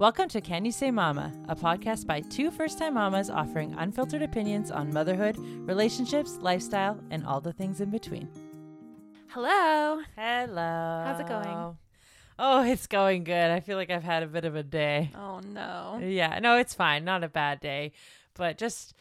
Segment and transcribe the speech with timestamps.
[0.00, 4.22] Welcome to Can You Say Mama, a podcast by two first time mamas offering unfiltered
[4.22, 8.26] opinions on motherhood, relationships, lifestyle, and all the things in between.
[9.28, 10.00] Hello.
[10.16, 11.02] Hello.
[11.04, 11.76] How's it going?
[12.38, 13.50] Oh, it's going good.
[13.50, 15.10] I feel like I've had a bit of a day.
[15.14, 16.00] Oh no.
[16.02, 17.04] Yeah, no, it's fine.
[17.04, 17.92] Not a bad day,
[18.32, 18.94] but just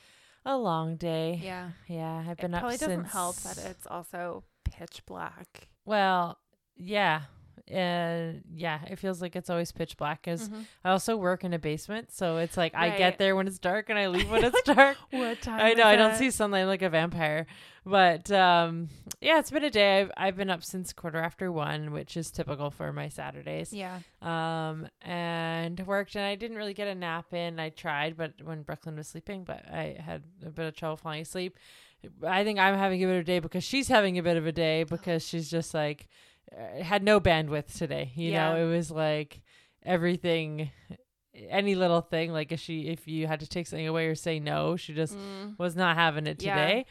[0.45, 1.39] a long day.
[1.41, 1.69] Yeah.
[1.87, 2.89] Yeah, I've It been up probably since.
[2.89, 5.69] doesn't help that it's also pitch black.
[5.85, 6.39] Well,
[6.75, 7.21] yeah.
[7.71, 10.65] Uh, yeah, it feels like it's always pitch black because Mhm.
[10.83, 13.89] I also work in a basement, so it's like I get there when it's dark
[13.89, 14.97] and I leave when it's dark.
[15.11, 15.59] What time?
[15.61, 17.45] I know I don't see sunlight like a vampire,
[17.85, 18.89] but um,
[19.21, 20.01] yeah, it's been a day.
[20.01, 23.71] I've I've been up since quarter after one, which is typical for my Saturdays.
[23.73, 23.99] Yeah.
[24.21, 27.59] Um, and worked, and I didn't really get a nap in.
[27.59, 31.21] I tried, but when Brooklyn was sleeping, but I had a bit of trouble falling
[31.21, 31.55] asleep.
[32.25, 34.47] I think I'm having a bit of a day because she's having a bit of
[34.47, 36.07] a day because she's just like
[36.57, 38.11] uh, had no bandwidth today.
[38.15, 38.53] You Yeah.
[38.53, 39.41] know, it was like
[39.83, 40.71] everything,
[41.49, 42.31] any little thing.
[42.31, 45.15] Like if she, if you had to take something away or say no, she just
[45.17, 45.57] Mm.
[45.59, 46.55] was not having it Yeah.
[46.55, 46.85] today.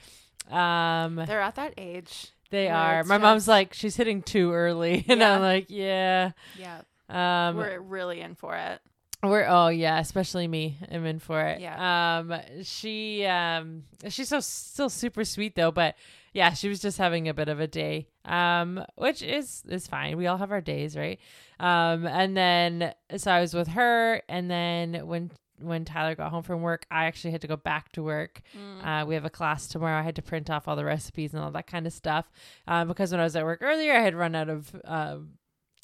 [0.50, 2.32] Um, They're at that age.
[2.50, 3.04] they are.
[3.04, 6.32] My mom's like, she's hitting too early, and I'm like, yeah.
[6.58, 6.80] Yeah.
[7.10, 8.80] Um, We're really in for it.
[9.22, 10.78] we're oh yeah, especially me.
[10.92, 11.60] I'm in for it.
[11.60, 12.18] Yeah.
[12.20, 15.96] Um, she um, she's so still super sweet though, but
[16.38, 18.06] yeah, she was just having a bit of a day.
[18.24, 20.16] Um, which is is fine.
[20.16, 21.18] We all have our days, right?
[21.58, 26.44] Um, and then so I was with her, and then when when Tyler got home
[26.44, 28.42] from work, I actually had to go back to work.
[28.56, 28.86] Mm.
[28.86, 29.98] Uh, we have a class tomorrow.
[29.98, 32.30] I had to print off all the recipes and all that kind of stuff.
[32.68, 35.30] Um, because when I was at work earlier, I had run out of um,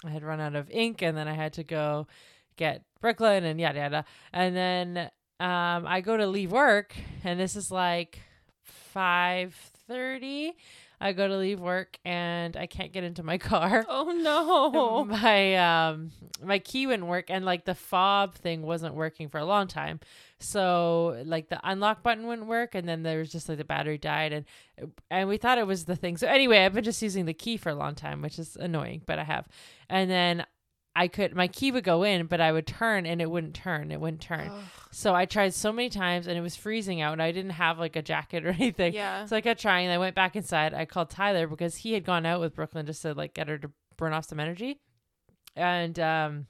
[0.05, 2.07] I had run out of ink, and then I had to go
[2.57, 4.05] get Brooklyn and yada yada.
[4.33, 4.99] And then
[5.41, 6.95] um, I go to leave work,
[7.25, 8.21] and this is like
[8.63, 10.53] five thirty.
[11.01, 15.05] I go to leave work, and I can't get into my car oh no.
[15.05, 16.11] my um
[16.43, 20.01] my key wouldn't work and like the fob thing wasn't working for a long time
[20.39, 23.99] so like the unlock button wouldn't work and then there was just like the battery
[23.99, 24.45] died and
[25.11, 27.57] and we thought it was the thing so anyway i've been just using the key
[27.57, 29.47] for a long time which is annoying but i have
[29.89, 30.45] and then
[30.97, 33.91] i could my key would go in but i would turn and it wouldn't turn
[33.91, 34.63] it wouldn't turn Ugh.
[34.91, 37.79] so i tried so many times and it was freezing out and i didn't have
[37.79, 39.27] like a jacket or anything yeah.
[39.27, 39.87] so I kept trying.
[39.87, 40.73] And I went back inside.
[40.75, 43.59] I called Tyler because he had gone out with Brooklyn just to like get her
[43.59, 44.81] to burn off some energy.
[45.57, 46.47] And um,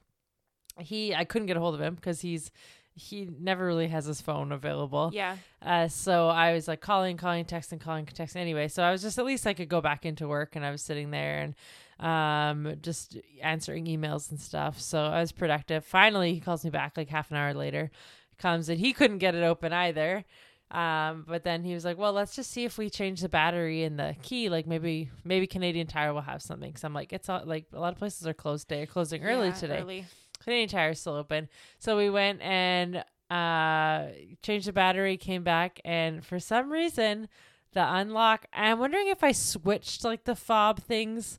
[0.78, 2.50] he, I couldn't get a hold of him because he's
[2.97, 5.11] he never really has his phone available.
[5.12, 5.37] yeah.
[5.61, 8.37] Uh, so I was like calling, calling, texting, calling, texting.
[8.37, 10.71] Anyway, so I was just at least I could go back into work, and I
[10.71, 11.55] was sitting there and
[12.00, 14.81] um just answering emails and stuff.
[14.81, 15.84] So I was productive.
[15.84, 17.91] Finally, he calls me back like half an hour later.
[18.38, 20.25] Comes and he couldn't get it open either.
[20.71, 23.84] Um, but then he was like, "Well, let's just see if we change the battery
[23.84, 24.49] and the key.
[24.49, 27.78] Like maybe maybe Canadian Tire will have something." So I'm like, "It's all, like a
[27.78, 30.05] lot of places are closed today, closing early Yeah, today." Early.
[30.43, 31.49] Canadian Tire is still open.
[31.78, 34.09] So we went and uh
[34.43, 37.28] changed the battery, came back, and for some reason
[37.72, 41.38] the unlock I'm wondering if I switched like the fob things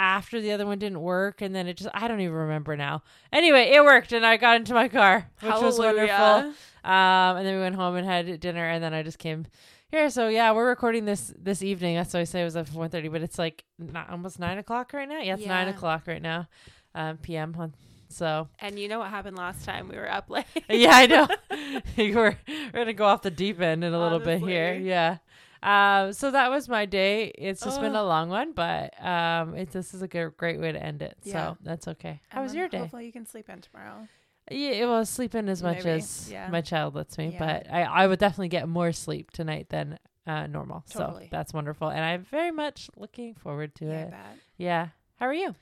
[0.00, 3.02] after the other one didn't work and then it just I don't even remember now.
[3.30, 6.54] Anyway, it worked and I got into my car, which was wonderful.
[6.82, 9.44] Um and then we went home and had dinner and then I just came
[9.90, 10.08] here.
[10.08, 11.96] So yeah, we're recording this this evening.
[11.96, 14.56] That's why I say it was up one thirty, but it's like not, almost nine
[14.56, 15.20] o'clock right now.
[15.20, 16.48] Yeah, it's nine o'clock right now,
[16.94, 17.54] um, PM.
[17.58, 17.74] On,
[18.08, 19.86] so And you know what happened last time?
[19.88, 20.46] We were up late.
[20.70, 21.28] yeah, I know.
[21.98, 24.72] we're we're gonna go off the deep end in a little bit here.
[24.72, 25.18] Yeah.
[25.62, 26.12] Um.
[26.12, 27.26] So that was my day.
[27.36, 30.72] It's just been a long one, but um, it's this is a good, great way
[30.72, 31.16] to end it.
[31.22, 31.32] Yeah.
[31.32, 32.20] So that's okay.
[32.28, 32.78] How And was your day?
[32.78, 34.08] Hopefully you can sleep in tomorrow.
[34.50, 36.48] Yeah, it sleep in as much Maybe, as yeah.
[36.50, 37.38] my child lets me, Yeah.
[37.38, 40.82] but I I would definitely get more sleep tonight than uh normal.
[40.86, 44.10] So that's wonderful, and I'm very much looking forward to Yeah, it.
[44.10, 44.36] bet.
[44.56, 44.88] Yeah.
[45.16, 45.54] How are you?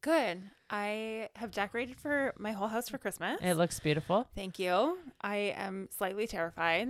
[0.00, 0.42] Good.
[0.70, 3.38] I have decorated for my whole house for Christmas.
[3.42, 4.26] It looks beautiful.
[4.34, 4.98] Thank you.
[5.20, 6.88] I am slightly terrified.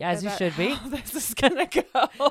[0.00, 0.76] Yeah, as you should be.
[0.90, 1.82] This is gonna go.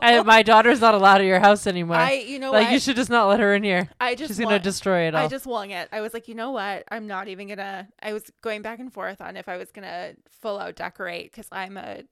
[0.02, 1.98] I, my daughter's not allowed at your house anymore.
[1.98, 2.74] I, you know like what?
[2.74, 3.90] you should just not let her in here.
[4.00, 5.26] I just She's gonna want- destroy it all.
[5.26, 5.90] I just wung it.
[5.92, 6.84] I was like, you know what?
[6.90, 7.88] I'm not even gonna.
[8.02, 11.48] I was going back and forth on if I was gonna full out decorate because
[11.52, 12.04] I'm a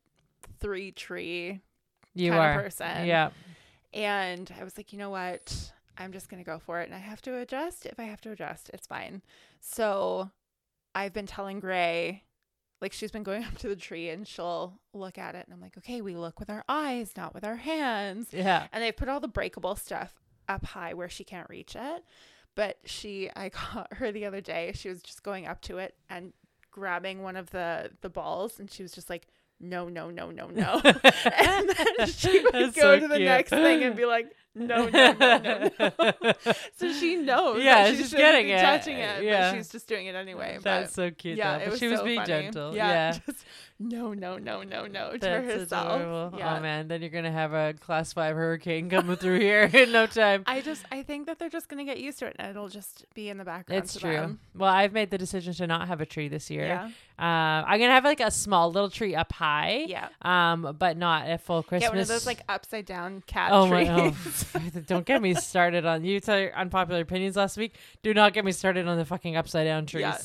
[0.60, 1.62] three tree
[2.14, 2.62] you are.
[2.62, 3.06] person.
[3.06, 3.30] Yeah.
[3.94, 5.72] And I was like, you know what?
[5.98, 6.86] I'm just going to go for it.
[6.86, 7.86] And I have to adjust.
[7.86, 9.22] If I have to adjust, it's fine.
[9.62, 10.30] So
[10.94, 12.24] I've been telling Gray,
[12.86, 15.46] like, she's been going up to the tree and she'll look at it.
[15.46, 18.28] And I'm like, okay, we look with our eyes, not with our hands.
[18.32, 18.68] Yeah.
[18.72, 20.14] And they put all the breakable stuff
[20.48, 22.04] up high where she can't reach it.
[22.54, 24.72] But she, I caught her the other day.
[24.76, 26.32] She was just going up to it and
[26.72, 29.28] grabbing one of the the balls, and she was just like,
[29.60, 33.28] "No, no, no, no, no." and then she would That's go so to the cute.
[33.28, 36.34] next thing and be like, no, no, no, no,
[36.78, 37.62] so she knows.
[37.64, 38.62] Yeah, she's getting it.
[38.62, 39.24] touching it.
[39.24, 39.52] Yeah.
[39.52, 40.58] but she's just doing it anyway.
[40.62, 41.38] That's but so cute.
[41.38, 41.64] yeah, though.
[41.66, 42.28] But was she was so being funny.
[42.28, 42.76] gentle.
[42.76, 43.12] Yeah, Yeah.
[43.26, 43.46] just
[43.78, 46.02] no, no, no, no, no to herself.
[46.02, 46.40] adorable.
[46.40, 46.58] Yeah.
[46.58, 50.06] Oh man, then you're gonna have a class five hurricane coming through here in no
[50.06, 50.44] time.
[50.48, 53.06] I just I think that they're just gonna get used to it and it'll just
[53.14, 53.84] be in the background.
[53.84, 54.14] It's true.
[54.14, 54.40] them.
[54.56, 56.66] Well, I've made the decision to not have a tree this year.
[56.68, 56.86] Yeah.
[57.20, 59.86] Uh, I'm gonna have like a small little tree up high.
[59.88, 60.08] Yeah.
[60.22, 61.90] Um, but not a full Christmas.
[61.90, 63.88] Get one of those like upside down cat Oh trees.
[63.90, 64.02] my!
[64.08, 64.16] Oh,
[64.88, 66.20] don't get me started on you.
[66.20, 67.76] Tell your unpopular opinions last week.
[68.04, 70.02] Do not get me started on the fucking upside down trees.
[70.02, 70.18] Yeah.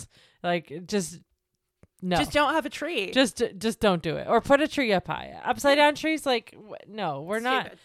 [0.42, 1.20] Like just
[2.02, 2.16] no.
[2.16, 3.10] Just don't have a tree.
[3.12, 6.56] just just don't do it or put a tree up high upside down trees like
[6.88, 7.78] no we're not Stupid.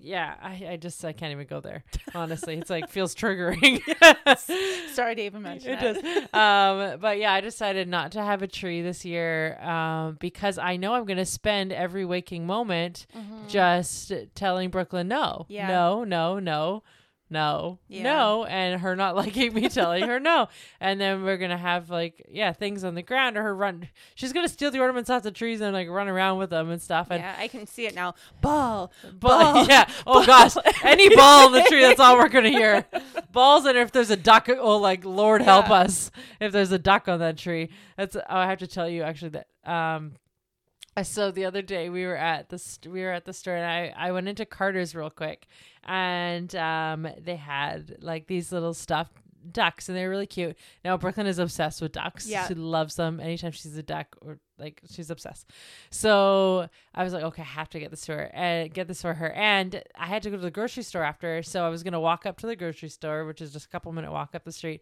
[0.00, 3.80] Yeah I, I just i can't even go there honestly it's like feels triggering
[4.92, 6.02] Sorry to even mention it it.
[6.02, 10.58] does um but yeah i decided not to have a tree this year um because
[10.58, 13.48] i know i'm gonna spend every waking moment Mhm.
[13.48, 15.68] just telling brooklyn no Yeah.
[15.68, 16.82] no no no
[17.34, 18.02] no Yeah.
[18.04, 20.48] no and her not liking me telling her no
[20.80, 24.32] and then we're gonna have like yeah things on the ground or her run she's
[24.32, 27.08] gonna steal the ornaments off the trees and like run around with them and stuff
[27.10, 28.14] and yeah, I can see it now.
[28.40, 28.90] Ball.
[29.12, 29.54] Ball.
[29.54, 29.66] Ball.
[29.66, 29.88] Yeah.
[30.06, 30.54] Oh gosh.
[30.82, 31.80] Any ball in the tree.
[31.82, 32.84] That's all we're gonna hear.
[33.32, 36.10] Balls, and if there's a duck, oh, like Lord help us,
[36.40, 37.70] if there's a duck on that tree.
[37.96, 38.14] That's.
[38.16, 39.46] Oh, I have to tell you actually that.
[39.64, 40.12] Um.
[40.96, 43.56] Uh, So the other day we were at the st- we were at the store
[43.56, 45.46] and I I went into Carter's real quick
[45.82, 49.12] and um they had like these little stuffed
[49.52, 50.56] ducks and they're really cute.
[50.84, 52.26] Now Brooklyn is obsessed with ducks.
[52.26, 52.46] Yeah.
[52.48, 53.20] She loves them.
[53.20, 55.50] Anytime she sees a duck or like she's obsessed.
[55.90, 59.02] So I was like, okay, I have to get this for her and get this
[59.02, 59.30] for her.
[59.32, 61.42] And I had to go to the grocery store after.
[61.42, 63.92] So I was gonna walk up to the grocery store, which is just a couple
[63.92, 64.80] minute walk up the street.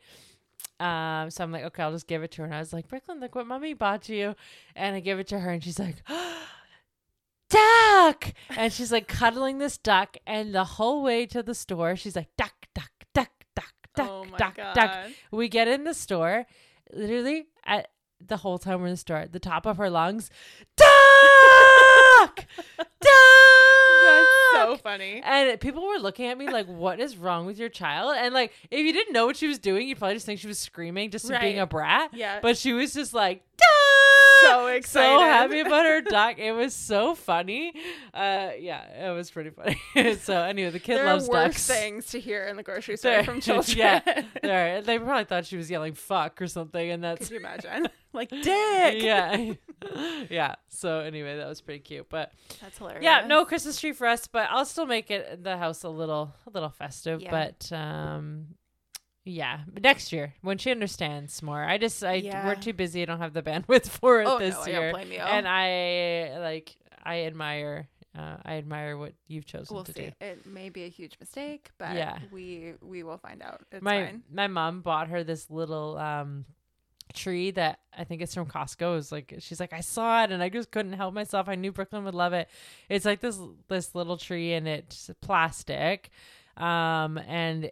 [0.81, 2.47] Um, so I'm like, okay, I'll just give it to her.
[2.47, 4.35] And I was like, Brooklyn, look what mommy bought you.
[4.75, 6.03] And I give it to her and she's like,
[7.51, 8.33] duck.
[8.57, 10.17] And she's like cuddling this duck.
[10.27, 14.27] And the whole way to the store, she's like, duck, duck, duck, duck, duck, oh
[14.37, 14.75] duck, god.
[14.75, 15.11] duck.
[15.31, 16.47] We get in the store,
[16.93, 17.89] literally at
[18.21, 20.31] the whole time we're in the store, at the top of her lungs,
[20.77, 20.89] duck,
[22.37, 22.47] duck.
[24.05, 25.21] That's so funny.
[25.25, 28.53] And people were looking at me like, "What is wrong with your child?" And like,
[28.71, 31.11] if you didn't know what she was doing, you'd probably just think she was screaming,
[31.11, 32.11] just being a brat.
[32.15, 32.41] Yeah.
[32.41, 33.69] But she was just like, duck.
[34.53, 35.19] So excited.
[35.19, 36.39] so happy about her duck.
[36.39, 37.73] It was so funny.
[38.13, 39.81] Uh, yeah, it was pretty funny.
[40.17, 41.67] so anyway, the kid there loves are worse ducks.
[41.69, 43.79] things to hear in the grocery store There- from children.
[43.79, 44.83] yeah, there.
[44.83, 47.89] They probably thought she was yelling "fuck" or something, and that's Could you imagine?
[48.13, 49.03] like dick.
[49.03, 49.53] yeah,
[50.29, 50.55] yeah.
[50.69, 52.09] So anyway, that was pretty cute.
[52.11, 53.03] But That's hilarious.
[53.05, 56.35] yeah, no Christmas tree for us, but I'll still make it the house a little
[56.47, 57.23] a little festive.
[57.23, 57.31] Yeah.
[57.31, 58.49] But um,
[59.25, 61.63] yeah, but next year when she understands more.
[61.65, 62.47] I just I Yeah.
[62.47, 63.03] we're too busy.
[63.03, 65.19] I don't have the bandwidth for it Oh this no, I year, you.
[65.19, 67.89] and I like I admire.
[68.17, 70.07] Uh, I admire what you've chosen we'll to see.
[70.07, 70.13] do.
[70.21, 72.19] It may be a huge mistake, but Yeah.
[72.31, 73.63] we we will find out.
[73.73, 74.23] It's my fine.
[74.31, 76.45] my mom bought her this little um
[77.15, 78.93] tree that I think it's from Costco.
[78.95, 81.49] Was like she's like I saw it and I just couldn't help myself.
[81.49, 82.49] I knew Brooklyn would love it.
[82.91, 83.39] It's like this
[83.69, 86.11] this little tree and it's plastic,
[86.59, 87.71] um, and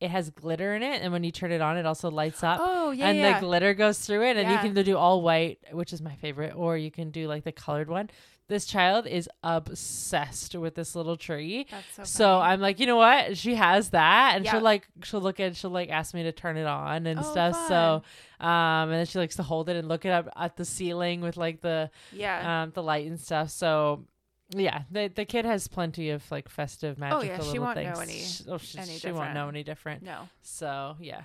[0.00, 1.02] it has glitter in it.
[1.02, 2.58] And when you turn it on, it also lights up.
[2.62, 3.34] Oh yeah, and yeah.
[3.40, 4.62] the glitter goes through it, and you Yeah.
[4.62, 7.88] can do all white, which is my favorite, or you can do like the colored
[7.88, 8.10] one.
[8.48, 11.66] This child is obsessed with this little tree.
[11.70, 12.04] That's so.
[12.04, 12.38] So.
[12.40, 13.36] I'm like, you know what?
[13.36, 14.52] She has that, and Yeah.
[14.52, 17.22] she'll like she'll look at she'll like ask me to turn it on and Oh,
[17.22, 17.54] stuff.
[17.68, 18.02] So,
[18.40, 21.20] um, and then she likes to hold it and look it up at the ceiling
[21.20, 22.62] with like the yeah.
[22.62, 23.50] um the light and stuff.
[23.50, 24.04] So,
[24.50, 27.94] yeah, the the kid has plenty of like festive magical Oh, yeah, she won't things.
[27.94, 30.02] know any- Sh- oh, she, any she won't know any different.
[30.02, 31.22] no, So yeah,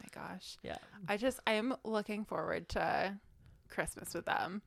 [0.00, 0.58] my gosh.
[0.62, 0.76] Yeah.
[1.08, 3.14] I just I am looking forward to
[3.68, 4.62] Christmas with them.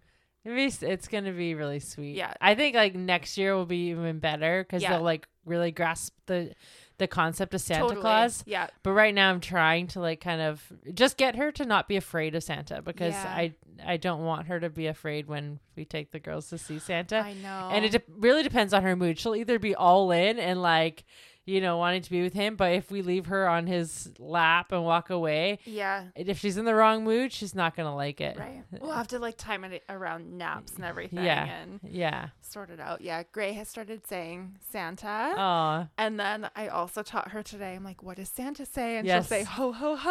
[0.46, 2.16] It'd be s- it's gonna be really sweet.
[2.16, 2.34] Yeah.
[2.42, 4.94] I think like next year will be even better because Yeah.
[4.94, 6.54] they'll like really grasp the
[7.00, 8.02] the concept of Santa totally.
[8.02, 8.44] Claus.
[8.46, 8.68] Yeah.
[8.84, 10.62] But right now I'm trying to like kind of
[10.94, 13.26] just get her to not be afraid of Santa because Yeah.
[13.36, 13.54] I
[13.84, 17.20] I don't want her to be afraid when we take the girls to see Santa.
[17.20, 17.70] I know.
[17.72, 19.18] And it de- really depends on her mood.
[19.18, 21.06] She'll either be all in and like,
[21.50, 24.72] you know, wanting to be with him, but if we leave her on his lap
[24.72, 26.06] and walk away, yeah.
[26.16, 28.38] if she's in the wrong mood, she's not going to like it.
[28.38, 28.64] Right.
[28.80, 31.46] We'll have to like time it around naps and everything Yeah.
[31.46, 32.28] and Yeah.
[32.42, 33.02] sort it out.
[33.02, 33.24] Yeah.
[33.32, 35.34] Gray has started saying Santa.
[35.38, 35.88] Oh.
[35.98, 37.74] And then I also taught her today.
[37.76, 38.98] I'm like, what does Santa say?
[38.98, 39.24] And Yes.
[39.28, 40.10] she'll say ho ho ho.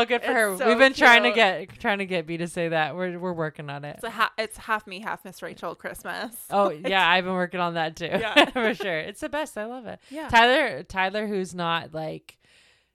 [0.00, 0.58] Oh, good for It's her.
[0.58, 2.94] so We've been trying to get trying to get B to say that.
[2.96, 3.94] We're we're working on it.
[3.96, 6.34] It's a ha- it's half me, half Miss Rachel Christmas.
[6.50, 8.06] Oh yeah, I've been working on that too.
[8.06, 8.44] Yeah.
[8.50, 8.98] for sure.
[8.98, 9.56] It's the best.
[9.56, 10.00] I love it.
[10.10, 10.28] Yeah.
[10.28, 12.38] Tyler, Tyler, who's not like,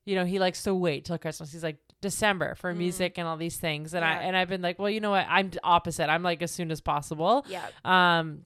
[0.05, 1.51] you know, he likes to wait till Christmas.
[1.51, 2.77] He's like December for Mm.
[2.77, 5.25] music and all these things, and I and I've been like, well, you know what?
[5.29, 6.09] I'm opposite.
[6.09, 7.45] I'm like as soon as possible.
[7.49, 7.65] Yeah.
[7.85, 8.45] Um,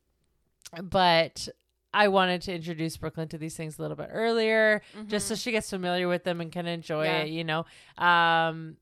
[0.81, 1.47] but
[1.93, 5.51] I wanted to introduce Brooklyn to these things a little bit earlier, just so she
[5.51, 7.19] gets familiar with them and can enjoy Yeah.
[7.19, 7.65] it, you know.
[7.97, 8.77] Um,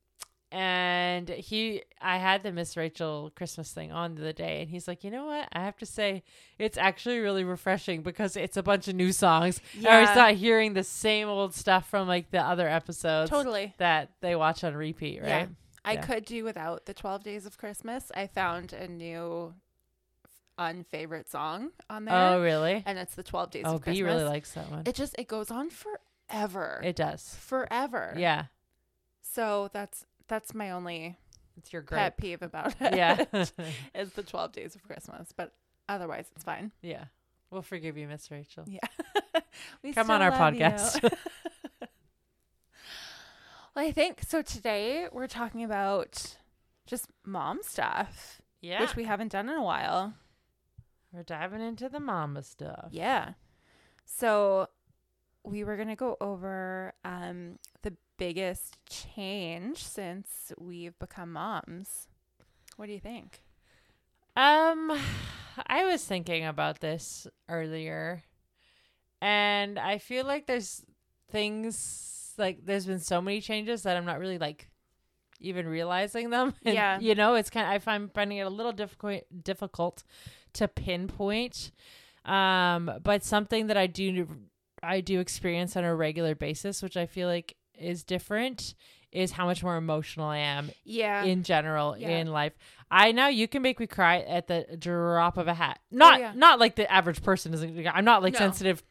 [0.52, 4.88] and he, I had the Miss Rachel Christmas thing on the other day, and he's
[4.88, 5.48] like, you know what?
[5.54, 6.24] I have to say,
[6.60, 9.62] it's actually really refreshing because it's a bunch of new songs.
[9.74, 9.98] Yeah.
[9.98, 13.74] Or it's not hearing the same old stuff from like the other episodes totally.
[13.78, 15.48] that they watch on repeat, right Yeah.
[15.84, 16.02] I Yeah.
[16.06, 18.12] could do without the 12 days of Christmas.
[18.14, 19.54] I found a new
[20.58, 22.14] unfavorite song on there.
[22.16, 22.84] Oh, really?
[22.86, 24.02] and it's the 12 days Oh, of Christmas.
[24.06, 24.84] really likes that one.
[24.86, 26.82] it just it goes on forever.
[26.84, 27.36] It does.
[27.40, 28.14] forever.
[28.18, 28.46] Yeah.
[29.24, 31.18] So that's that's my only
[31.58, 32.96] It's your pet peeve about it.
[32.96, 33.26] Yeah.
[33.94, 35.54] is the 12 days of Christmas, but
[35.90, 36.72] otherwise it's fine.
[36.82, 37.06] yeah.
[37.52, 38.64] We'll forgive you, Miss Rachel.
[38.66, 38.80] Yeah.
[39.84, 41.04] we Come on our podcast.
[41.04, 41.12] well,
[43.76, 46.38] I think so today we're talking about
[46.88, 48.80] just mom stuff, yeah.
[48.80, 50.14] which we haven't done in a while.
[51.12, 52.88] We're diving into the mama stuff.
[52.92, 53.34] Yeah.
[54.06, 54.70] So
[55.44, 62.08] we were going to go over um, the biggest change since we've become moms.
[62.76, 63.42] What do you think?
[64.36, 64.92] Um,
[65.68, 68.22] I was thinking about this earlier,
[69.22, 70.86] and I feel like there's
[71.32, 74.70] things like there's been so many changes that I'm not really like
[75.40, 76.54] even realizing them.
[76.64, 77.00] And, Yeah.
[77.00, 77.66] you know, it's kind.
[77.66, 80.04] Of, I find finding it a little difficult difficult
[80.54, 81.72] to pinpoint.
[82.24, 84.28] Um, but something that I do
[84.84, 88.76] I do experience on a regular basis, which I feel like is different,
[89.12, 91.24] is how much more emotional I am Yeah.
[91.24, 92.10] in general Yeah.
[92.10, 92.54] in life.
[92.90, 95.80] I know you can make me cry at the drop of a hat.
[95.92, 96.32] Not Oh, yeah.
[96.36, 97.88] not like the average person isn't.
[97.88, 98.40] I'm not like No.
[98.40, 98.84] sensitive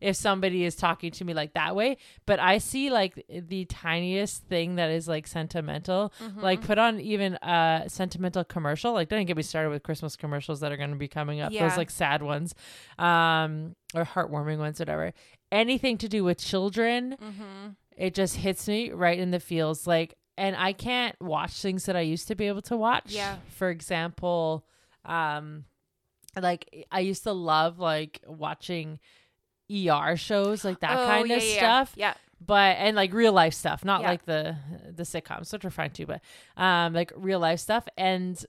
[0.00, 1.96] if somebody is talking to me like that way,
[2.26, 6.12] but I see like the tiniest thing that is like sentimental.
[6.36, 6.66] Like Mm-hmm.
[6.66, 8.92] put on even a sentimental commercial.
[8.94, 11.52] Like don't get me started with Christmas commercials that are going to be coming up.
[11.52, 11.68] Yeah.
[11.68, 12.52] Those like sad ones,
[12.98, 15.12] um, or heartwarming ones, whatever.
[15.52, 17.68] Anything to do with children mm-hmm.
[17.96, 21.96] It just hits me right in the feels like and i can't watch things that
[21.96, 23.36] i used to be able to watch Yeah.
[23.48, 24.64] for example
[25.04, 25.64] um
[26.40, 28.98] like i used to love like watching
[29.70, 32.14] er shows like that Oh, kind yeah, of yeah, stuff Yeah.
[32.44, 34.10] but and like real life stuff not Yeah.
[34.10, 34.56] like the
[34.94, 36.20] the sitcoms which are fine too but
[36.56, 38.44] um like real life stuff and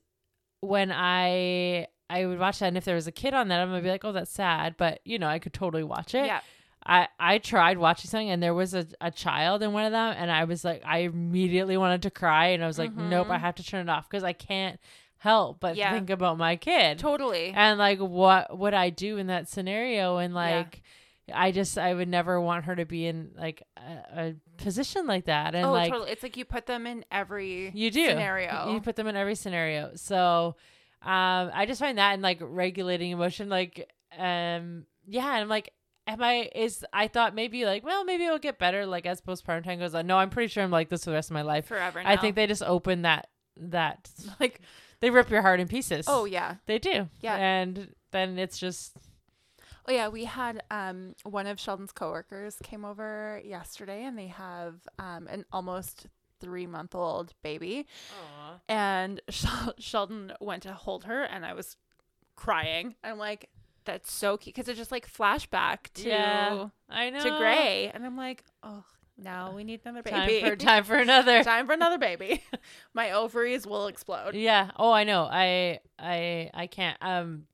[0.61, 3.69] when i i would watch that and if there was a kid on that i'm
[3.69, 6.41] gonna be like oh that's sad but you know i could totally watch it Yeah.
[6.85, 10.15] I, I tried watching something and there was a, a child in one of them
[10.17, 13.37] and I was like I immediately wanted to cry and I was like nope I
[13.37, 13.41] Mhm.
[13.41, 14.79] have to turn it off because I can't
[15.17, 15.91] help but Yeah.
[15.93, 17.53] think about my kid Totally.
[17.55, 20.39] and like what would I do in that scenario and Yeah.
[20.39, 20.81] like
[21.33, 25.25] I just I would never want her to be in like a, a position like
[25.25, 26.11] that and oh, like totally.
[26.11, 28.71] It's like you put them in every you do scenario.
[28.73, 30.57] you put them in every scenario so
[31.01, 35.71] um i just find that and like regulating emotion like um yeah and i'm like
[36.07, 39.63] am i is i thought maybe like well maybe it'll get better like as postpartum
[39.63, 41.41] time goes on no i'm pretty sure i'm like this for the rest of my
[41.41, 42.01] life forever.
[42.05, 44.59] i think they just open that that like
[44.99, 46.55] they rip your heart in pieces Oh yeah.
[46.65, 47.35] they do Yeah.
[47.35, 48.95] and then it's just
[49.85, 54.75] Oh yeah, we had um one of Sheldon's coworkers came over yesterday and they have
[54.97, 56.07] um an almost
[56.39, 57.85] 3 month old baby
[58.17, 58.59] Aww.
[58.69, 61.75] and Shel- Sheldon went to hold her and I was
[62.37, 62.95] crying.
[63.03, 63.49] I'm like
[63.85, 68.05] that's so cute cuz it just like flashback to Yeah, i know to Gray and
[68.05, 68.83] I'm like, "Oh,
[69.17, 72.43] now we need another time baby." for time for another Time for another baby.
[72.93, 74.35] My ovaries will explode.
[74.35, 74.71] Yeah.
[74.77, 75.27] Oh, I know.
[75.31, 76.97] I I I can't.
[77.01, 77.45] Um,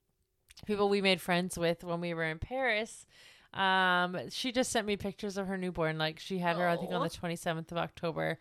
[0.65, 3.05] people we made friends with when we were in Paris.
[3.53, 5.97] Um, she just sent me pictures of her newborn.
[5.97, 8.37] Like she had her, I think, on the twenty seventh of October,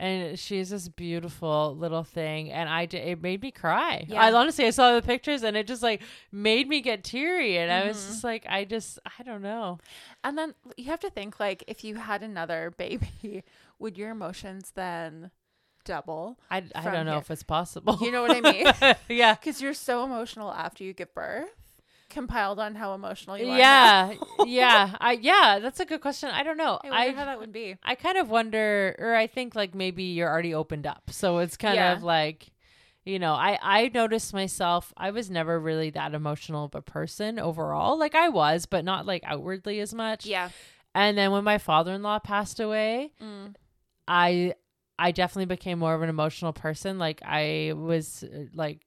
[0.00, 2.50] and she's this beautiful little thing.
[2.50, 4.04] And I, d- it made me cry.
[4.08, 4.20] Yeah.
[4.22, 6.02] I honestly, I saw the pictures, and it just like
[6.32, 7.58] made me get teary.
[7.58, 8.06] And I was Mhm.
[8.08, 9.78] just like, I just, I don't know.
[10.24, 13.44] And then you have to think like if you had another baby,
[13.78, 15.30] would your emotions then
[15.84, 16.38] double?
[16.50, 17.20] I, I don't know here.
[17.20, 17.98] if it's possible.
[18.00, 18.66] You know what I mean?
[19.08, 19.34] yeah.
[19.40, 21.48] Because you're so emotional after you give birth,
[22.10, 23.56] compiled on how emotional you are.
[23.58, 24.12] yeah
[24.44, 27.38] yeah i yeah that's a good question i don't know I wonder i how that
[27.38, 27.76] would be.
[27.82, 31.56] i kind of wonder or i think like maybe you're already opened up so it's
[31.56, 31.92] kind Yeah.
[31.92, 32.50] of like
[33.04, 37.38] you know i i noticed myself i was never really that emotional of a person
[37.38, 40.50] overall like i was but not like outwardly as much Yeah.
[40.94, 43.54] and then when my father-in-law passed away Mm.
[44.06, 44.54] I
[44.98, 46.98] I definitely became more of an emotional person.
[46.98, 48.80] Like I was uh, like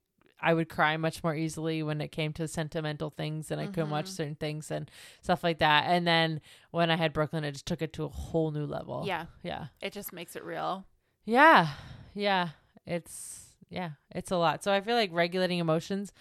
[0.44, 3.90] I would cry much more easily when it came to sentimental things and I couldn't
[3.92, 4.16] watch Mhm.
[4.16, 5.86] certain things and stuff like that.
[5.88, 9.04] And then when I had Brooklyn, it just took it to a whole new level.
[9.08, 9.28] Yeah.
[9.42, 9.68] Yeah.
[9.82, 10.86] It just makes it real.
[11.26, 11.70] Yeah.
[12.14, 12.50] Yeah.
[12.86, 14.64] It's yeah, it's a lot.
[14.64, 16.12] So I feel like regulating emotions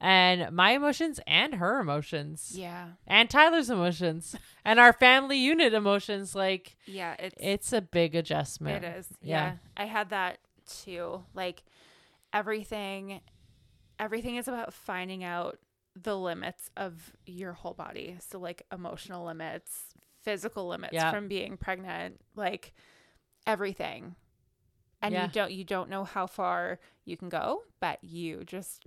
[0.00, 2.88] and my emotions and her emotions Yeah.
[3.06, 6.34] and Tyler's emotions and our family unit emotions.
[6.34, 7.14] Like Yeah.
[7.18, 8.84] It's it's a big adjustment.
[8.84, 9.08] It is.
[9.20, 9.52] Yeah.
[9.52, 9.56] Yeah.
[9.76, 11.24] I had that too.
[11.34, 11.62] Like
[12.32, 13.20] everything
[13.98, 15.58] everything is about finding out
[15.94, 18.16] the limits of your whole body.
[18.20, 21.10] So like emotional limits, physical limits Yeah.
[21.10, 22.74] from being pregnant, like
[23.46, 24.16] everything.
[25.02, 25.24] And Yeah.
[25.24, 28.84] you don't you don't know how far you can go, but you just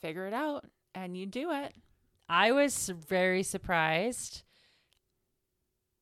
[0.00, 1.74] figure it out and you do it.
[2.28, 4.42] I was very surprised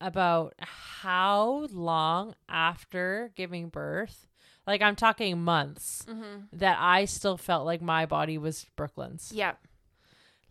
[0.01, 4.28] about how long after giving birth,
[4.69, 6.45] like I'm talking months, Mm-hmm.
[6.53, 9.31] that I still felt like my body was Brooklyn's.
[9.33, 9.53] Yeah.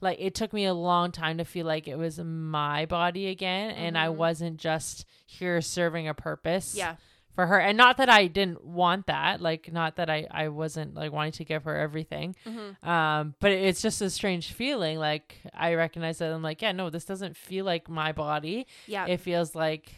[0.01, 3.71] Like it took me a long time to feel like it was my body again
[3.73, 4.15] and I Mhm.
[4.15, 6.97] wasn't just here serving a purpose Yeah.
[7.35, 7.59] for her.
[7.59, 11.33] And not that I didn't want that, like not that I I wasn't like wanting
[11.33, 12.37] to give her everything.
[12.47, 12.89] Mm-hmm.
[12.89, 14.99] Um, but it's just a strange feeling.
[14.99, 18.67] Like I recognize that I'm like, yeah, no, this doesn't feel like my body.
[18.87, 19.07] Yeah.
[19.07, 19.93] It feels like,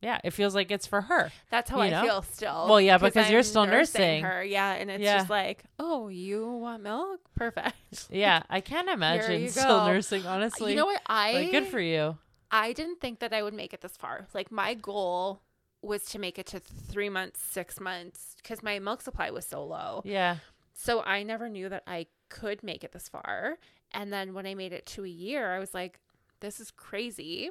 [0.00, 1.30] yeah, it feels like it's for her.
[1.50, 2.02] That's how I know?
[2.02, 2.66] feel still.
[2.68, 4.22] Well, yeah, because you're still nursing.
[4.22, 4.44] her.
[4.44, 5.18] Yeah, and it's Yeah.
[5.18, 7.20] just like, oh, you want milk?
[7.34, 7.74] Perfect.
[8.10, 10.24] Yeah, I can't imagine still nursing.
[10.26, 11.02] Honestly, You know what?
[11.06, 12.16] I like good for you.
[12.50, 14.26] I didn't think that I would make it this far.
[14.34, 15.42] Like my goal
[15.82, 19.64] was to make it to three months, six months, because my milk supply was so
[19.64, 20.02] low.
[20.04, 20.38] Yeah,
[20.72, 23.58] So I never knew that I could make it this far.
[23.92, 26.00] And then when I made it to a year, I was like,
[26.40, 27.50] this is crazy.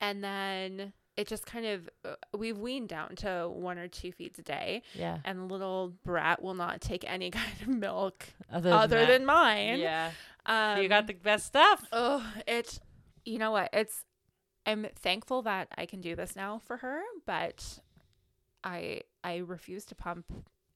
[0.00, 4.38] And then it just kind of uh, we've weaned down to one or two feeds
[4.38, 5.18] a day, yeah.
[5.24, 9.78] and little brat will not take any kind of milk Other other than mine.
[9.80, 10.10] yeah,
[10.46, 11.84] Um, you got the best stuff.
[11.92, 12.80] Oh, it's
[13.24, 13.70] you know what?
[13.72, 14.04] It's
[14.64, 17.80] I'm thankful that I can do this now for her, but
[18.64, 20.24] I I refuse to pump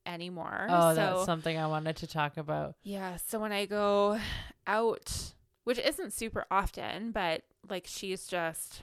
[0.05, 0.67] anymore.
[0.69, 2.75] Oh, so that's something I wanted to talk about.
[2.83, 4.19] yeah, so when I go
[4.67, 5.33] out,
[5.65, 8.83] which isn't super often, but like she's just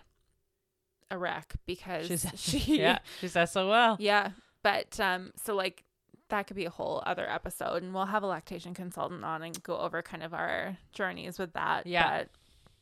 [1.13, 3.97] a wreck because She's she yeah, she's SOL.
[3.99, 4.31] yeah.
[4.63, 5.83] But um so like
[6.29, 9.61] that could be a whole other episode and we'll have a lactation consultant on and
[9.61, 11.85] go over kind of our journeys with that.
[11.85, 12.17] Yeah.
[12.17, 12.29] But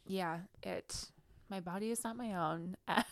[0.08, 1.10] yeah, it
[1.50, 2.78] my body is not my own.
[2.88, 3.06] and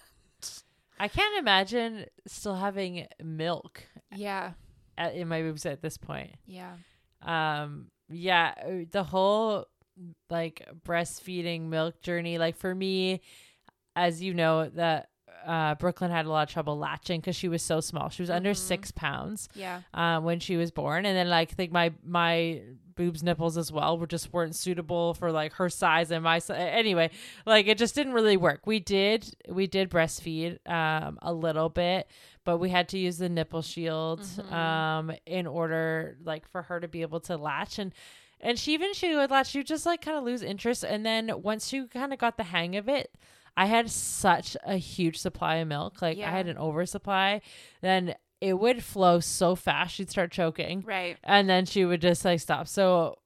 [0.97, 3.83] I can't imagine still having milk
[4.15, 4.53] yeah.
[4.97, 6.31] at, in my boobs at this point.
[6.45, 6.73] Yeah.
[7.21, 9.65] um yeah uh, the whole
[10.29, 13.21] like breastfeeding milk journey like for me
[13.95, 15.08] as you know that
[15.45, 18.29] uh brooklyn had a lot of trouble latching because she was so small she was
[18.29, 18.57] under Mhm.
[18.57, 19.81] six pounds Yeah.
[19.93, 22.61] um when she was born and then like I think my my
[22.95, 26.57] boobs nipples as well were just weren't suitable for like her size and my size
[26.59, 27.09] anyway
[27.45, 32.07] like it just didn't really work we did we did breastfeed um a little bit
[32.43, 34.51] but we had to use the nipple shield Mhm.
[34.51, 37.93] um in order like for her to be able to latch and
[38.41, 41.05] and she even she would latch she would just like kind of lose interest and
[41.05, 43.13] then once she kind of got the hang of it
[43.59, 47.41] i had such a huge supply of milk like i had an oversupply
[47.81, 50.81] then it would flow so fast she'd start choking.
[50.87, 51.17] Right.
[51.23, 52.69] and then she would just like stop.
[52.69, 53.17] So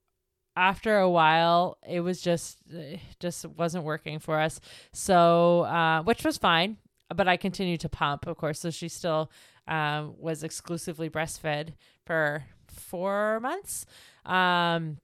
[0.55, 4.59] after a while it was just eh, just wasn't working for us.
[4.91, 6.77] So uh which was fine
[7.15, 8.59] but i continued to pump of course.
[8.59, 9.29] So she still
[9.67, 11.73] um was exclusively breastfed
[12.07, 13.85] for four months.
[14.25, 14.97] Um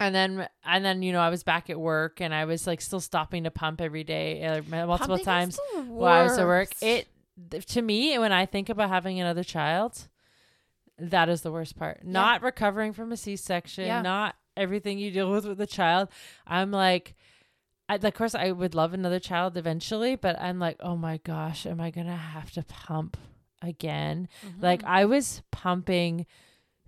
[0.00, 2.80] and then and then you know i was back at work and i was like
[2.80, 6.70] still stopping to pump every day uh, multiple Pumping times while I was at work.
[6.82, 7.06] It
[7.50, 10.08] th- to me when I think about having another child,
[10.98, 12.04] that is the worst part.
[12.04, 14.02] Not recovering from a C-section, Yeah.
[14.02, 16.08] not everything you deal with with a child.
[16.46, 17.14] I'm like
[17.88, 21.66] I, of course I would love another child eventually, but I'm like, "Oh my gosh,
[21.66, 23.16] am I going to have to pump
[23.60, 24.28] again?"
[24.60, 24.88] Like Mhm.
[24.88, 26.26] I was pumping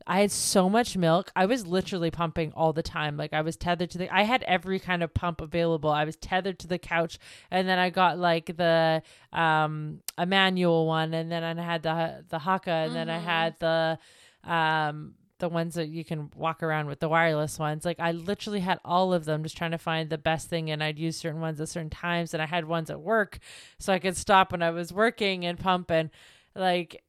[0.06, 1.32] I had so much milk.
[1.34, 3.16] I was literally pumping all the time.
[3.16, 5.90] Like I was tethered to the I had every kind of pump available.
[5.90, 7.18] I was tethered to the couch
[7.50, 12.24] and then I got like the um a manual one and then I had the
[12.28, 13.98] the Haakaa and then I had the
[14.44, 17.84] um the ones that you can walk around with the wireless ones.
[17.84, 20.82] Like I literally had all of them just trying to find the best thing and
[20.82, 23.38] I'd use certain ones at certain times and I had ones at work
[23.78, 26.10] so I could stop when I was working and pump and
[26.54, 27.02] like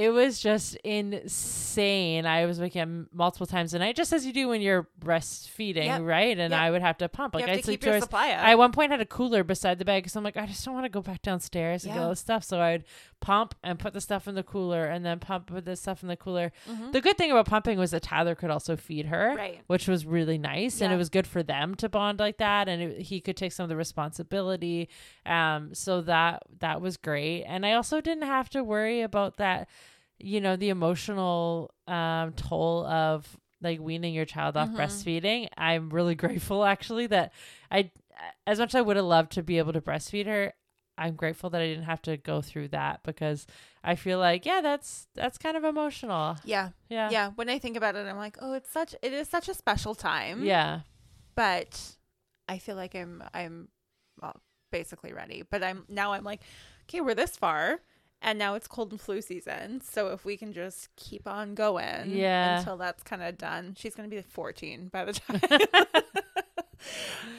[0.00, 2.24] it was just insane.
[2.26, 5.84] I was waking up multiple times a night, just as you do when you're breastfeeding,
[5.86, 6.02] Yep.
[6.02, 6.38] right?
[6.38, 6.60] And Yep.
[6.60, 7.34] I would have to pump.
[7.34, 8.44] Like I'd to sleep your supply up.
[8.44, 10.64] I at one point had a cooler beside the bed because I'm like, I just
[10.64, 12.44] don't want to go back downstairs and get all this stuff.
[12.44, 12.84] So I'd
[13.20, 16.08] pump and put the stuff in the cooler, and then pump with the stuff in
[16.08, 16.52] the cooler.
[16.68, 16.92] Mhm.
[16.92, 19.60] The good thing about pumping was that Tyler could also feed her right.
[19.66, 22.80] which was really nice and it was good for them to bond like that and
[22.82, 24.88] it, he could take some of the responsibility
[25.26, 29.68] um so that that was great and i also didn't have to worry about that
[30.20, 34.76] you know the emotional um toll of like weaning your child off Mhm.
[34.76, 35.48] breastfeeding.
[35.56, 37.32] I'm really grateful actually that
[37.70, 37.90] I,
[38.46, 40.52] as much as I would have loved to be able to breastfeed her,
[40.96, 43.46] I'm grateful that I didn't have to go through that because
[43.84, 46.36] I feel like yeah, that's that's kind of emotional.
[46.44, 46.70] Yeah.
[46.88, 47.10] Yeah.
[47.10, 47.30] Yeah.
[47.34, 49.94] When I think about it, I'm like, oh, it's such it is such a special
[49.94, 50.44] time.
[50.44, 50.80] Yeah.
[51.34, 51.96] But
[52.48, 53.68] I feel like I'm I'm
[54.20, 54.36] well,
[54.70, 55.42] basically ready.
[55.42, 56.40] But I'm now I'm like,
[56.88, 57.80] okay, we're this far.
[58.22, 59.80] And now it's cold and flu season.
[59.80, 62.58] So if we can just keep on going Yeah.
[62.58, 63.74] until that's kind of done.
[63.78, 65.40] She's going to be 14 by the time.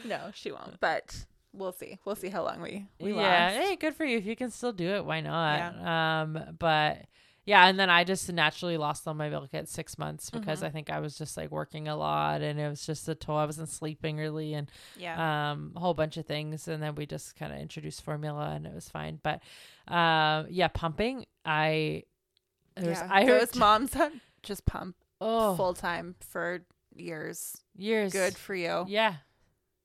[0.06, 0.80] no, she won't.
[0.80, 2.00] But we'll see.
[2.06, 3.18] We'll see how long we, we yeah.
[3.22, 3.54] last.
[3.56, 4.18] Hey, good for you.
[4.18, 5.86] If you can still do it, why not?
[5.86, 7.06] Um, but
[7.46, 10.66] yeah, and then I just naturally lost all my milk at six months because Mhm.
[10.66, 13.38] I think I was just like working a lot and it was just a toll.
[13.38, 15.52] I wasn't sleeping really and Yeah.
[15.52, 18.66] um a whole bunch of things and then we just kind of introduced formula and
[18.68, 19.20] it was fine.
[19.24, 19.42] But
[19.88, 22.04] um yeah, pumping, I
[22.76, 23.08] there's yeah.
[23.12, 24.12] I heard Those moms that
[24.44, 26.62] just pump oh full time for
[26.96, 27.58] years.
[27.76, 28.86] years Good for you.
[28.88, 29.16] Yeah.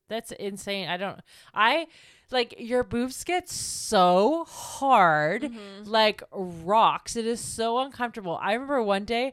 [0.09, 0.89] That's insane.
[0.89, 1.21] I don't
[1.55, 1.87] I
[2.31, 5.87] like your boobs get so hard Mhm.
[5.87, 7.17] like rocks.
[7.17, 8.39] It is so uncomfortable.
[8.41, 9.33] I remember one day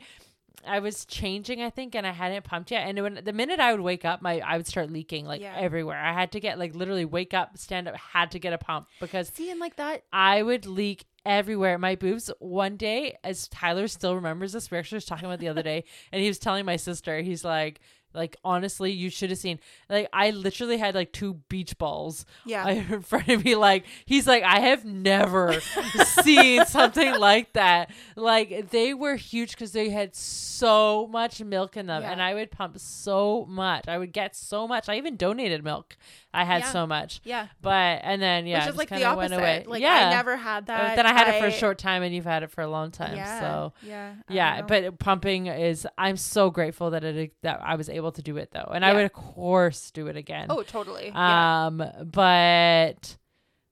[0.65, 2.87] I was changing, I think, and I hadn't pumped yet.
[2.87, 5.55] And when the minute I would wake up, my I would start leaking like Yeah.
[5.57, 5.97] everywhere.
[5.99, 8.87] I had to get like literally wake up, stand up, had to get a pump
[9.01, 10.03] because See, and like that.
[10.13, 11.77] I would leak everywhere.
[11.77, 15.47] My boobs one day, as Tyler still remembers this, we actually was talking about the
[15.49, 17.79] other day, and he was telling my sister, he's like,
[18.13, 19.59] like honestly, you should have seen.
[19.89, 22.67] Like I literally had like two beach balls Yeah.
[22.93, 23.55] in front of me.
[23.55, 25.59] Like he's like, I have never
[26.23, 27.89] seen something like that.
[28.15, 32.11] Like they were huge because they had so much milk in them, Yeah.
[32.11, 33.87] and I would pump so much.
[33.87, 34.87] I would get so much.
[34.89, 35.97] I even donated milk.
[36.33, 36.71] I had Yeah.
[36.71, 37.21] so much.
[37.23, 37.47] yeah.
[37.61, 39.17] But and then yeah, Which it is just like the opposite.
[39.17, 39.63] Went away.
[39.67, 40.95] Like yeah, I never had Uh, that.
[40.95, 42.91] then I had it for a short time, and you've had it for a long
[42.91, 43.15] time.
[43.15, 43.39] Yeah.
[43.39, 44.15] So yeah.
[44.29, 45.85] Yeah, but pumping is.
[45.97, 48.93] I'm so grateful that it that I was able to do it though, and I
[48.93, 50.47] would of course do it again.
[50.49, 51.07] oh, totally.
[51.13, 51.65] yeah.
[51.67, 53.17] Um, but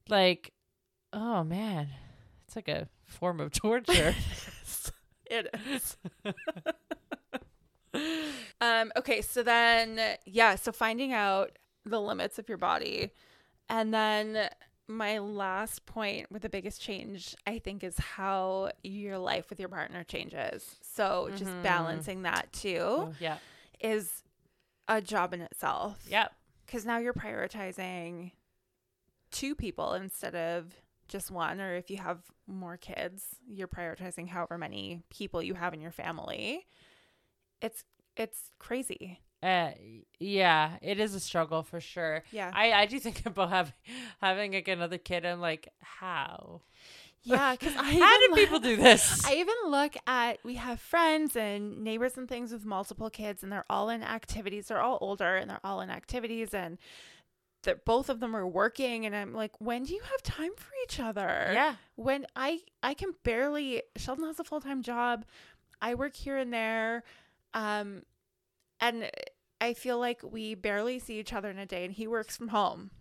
[0.10, 0.52] like,
[1.14, 1.88] oh man,
[2.46, 4.14] it's like a form of torture.
[5.34, 5.96] It is.
[8.62, 13.12] um, okay, so then yeah, so finding out the limits of your body.
[13.70, 14.50] And then
[14.88, 19.70] my last point with the biggest change, I think, is how your life with your
[19.70, 20.76] partner changes.
[20.82, 21.62] So just Mhm.
[21.64, 23.40] balancing that too Oh, yeah,
[23.80, 24.24] is
[24.88, 26.06] a job in itself.
[26.10, 26.34] yep,
[26.66, 28.32] Because now you're prioritizing
[29.32, 30.74] two people instead of
[31.08, 31.60] just one.
[31.62, 35.92] Or if you have more kids, you're prioritizing however many people you have in your
[35.92, 36.68] family.
[37.62, 37.84] It's
[38.18, 39.20] it's crazy.
[39.44, 39.72] Uh,
[40.20, 40.78] yeah.
[40.82, 42.24] It is a struggle for sure.
[42.32, 42.52] Yeah.
[42.54, 43.74] I I do think about having
[44.22, 45.26] having like another kid.
[45.26, 46.62] I'm like, how?
[47.24, 47.52] yeah.
[47.54, 49.26] Because How do people do this?
[49.26, 53.52] I even look at we have friends and neighbors and things with multiple kids, and
[53.52, 54.68] they're all in activities.
[54.68, 56.78] They're all older, and they're all in activities, and
[57.64, 59.06] that both of them are working.
[59.06, 61.50] And I'm like, when do you have time for each other?
[61.54, 63.84] yeah, When I I can barely.
[63.98, 65.26] Sheldon has a full time job.
[65.82, 67.04] I work here and there,
[67.56, 68.04] um,
[68.82, 69.10] and
[69.62, 72.50] I feel like we barely see each other in a day, and he works from
[72.50, 72.92] home.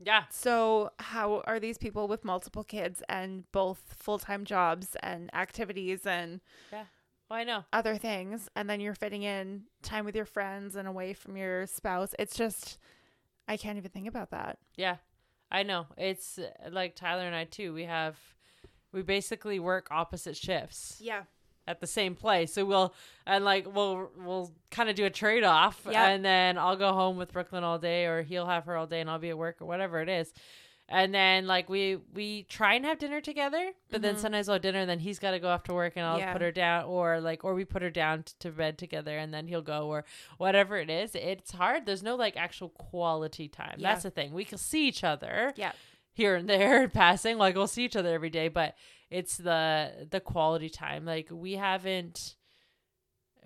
[0.00, 0.24] yeah.
[0.30, 6.06] So, how are these people with multiple kids and both full time jobs and activities
[6.06, 6.40] and
[6.72, 6.86] Well,
[7.30, 7.64] I know.
[7.72, 8.48] other things?
[8.56, 12.14] And then you're fitting in time with your friends and away from your spouse.
[12.18, 12.78] It's just,
[13.46, 14.58] I can't even think about that.
[14.76, 14.96] Yeah,
[15.50, 15.86] I know.
[15.96, 17.72] It's uh, like Tyler and I too.
[17.74, 18.16] We have,
[18.92, 21.24] we basically work opposite shifts Yeah.
[21.68, 22.52] At the same place.
[22.52, 22.94] So we'll
[23.26, 26.08] and like we'll we'll kind of do a trade off, Yeah.
[26.08, 29.00] and then I'll go home with Brooklyn all day, or he'll have her all day,
[29.00, 30.32] and I'll be at work or whatever it is.
[30.90, 34.18] And then like we we try and have dinner together, but then Mhm.
[34.20, 36.18] sometimes we'll have dinner, and then he's got to go off to work, and I'll
[36.18, 36.32] Yeah.
[36.32, 39.32] put her down, or like or we put her down t- to bed together, and
[39.34, 40.06] then he'll go, or
[40.38, 41.14] whatever it is.
[41.14, 41.84] It's hard.
[41.84, 43.74] There's no like actual quality time.
[43.76, 43.90] Yeah.
[43.90, 44.32] That's the thing.
[44.32, 45.72] We can see each other Yeah.
[46.14, 48.74] here and there passing like we'll see each other every day but
[49.10, 52.36] it's the the quality time like we haven't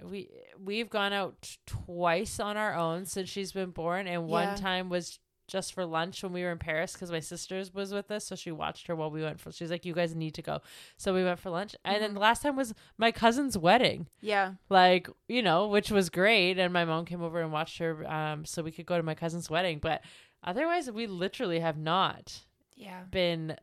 [0.05, 0.29] we
[0.63, 4.29] we've gone out twice on our own since she's been born and Yeah.
[4.29, 7.93] one time was just for lunch when we were in Paris because my sister's was
[7.93, 10.35] with us so she watched her while we went for she's like you guys need
[10.35, 10.61] to go
[10.97, 12.15] so we went for lunch and then Mhm.
[12.15, 14.55] the last time was my cousin's wedding Yeah.
[14.71, 18.45] like you know which was great and my mom came over and watched her um
[18.47, 20.03] so we could go to my cousin's wedding but
[20.43, 22.41] otherwise we literally have not
[22.75, 23.03] Yeah.
[23.11, 23.57] been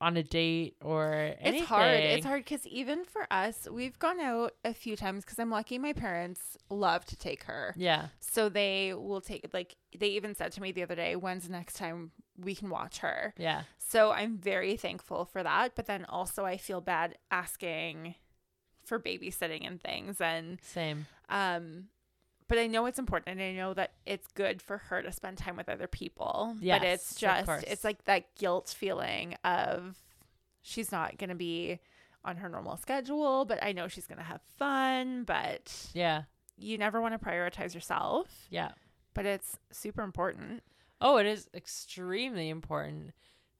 [0.00, 1.60] on a date or anything.
[1.60, 2.00] It's hard.
[2.00, 5.78] It's hard because even for us, we've gone out a few times because I'm lucky
[5.78, 7.74] my parents love to take her.
[7.76, 8.06] Yeah.
[8.20, 11.52] So they will take, like, they even said to me the other day, when's the
[11.52, 13.34] next time we can watch her?
[13.36, 13.64] Yeah.
[13.78, 15.74] So I'm very thankful for that.
[15.74, 18.14] But then also, I feel bad asking
[18.84, 20.20] for babysitting and things.
[20.20, 21.06] And, Same.
[21.28, 21.88] um,
[22.50, 25.38] but I know it's important and I know that it's good for her to spend
[25.38, 26.54] time with other people.
[26.58, 29.96] but Yes, it's of just it's like that guilt feeling of
[30.60, 31.78] she's not going to be
[32.24, 36.24] on her normal schedule, but I know she's going to have fun, but Yeah.
[36.58, 38.72] you never want to prioritize yourself, Yeah.
[39.14, 40.62] but it's super important.
[41.00, 43.12] Oh, it is extremely important.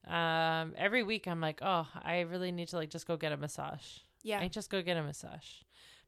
[0.07, 3.37] Um, every week I'm like, oh, I really need to like just go get a
[3.37, 3.99] massage.
[4.21, 4.39] Yeah.
[4.39, 5.47] I just go get a massage.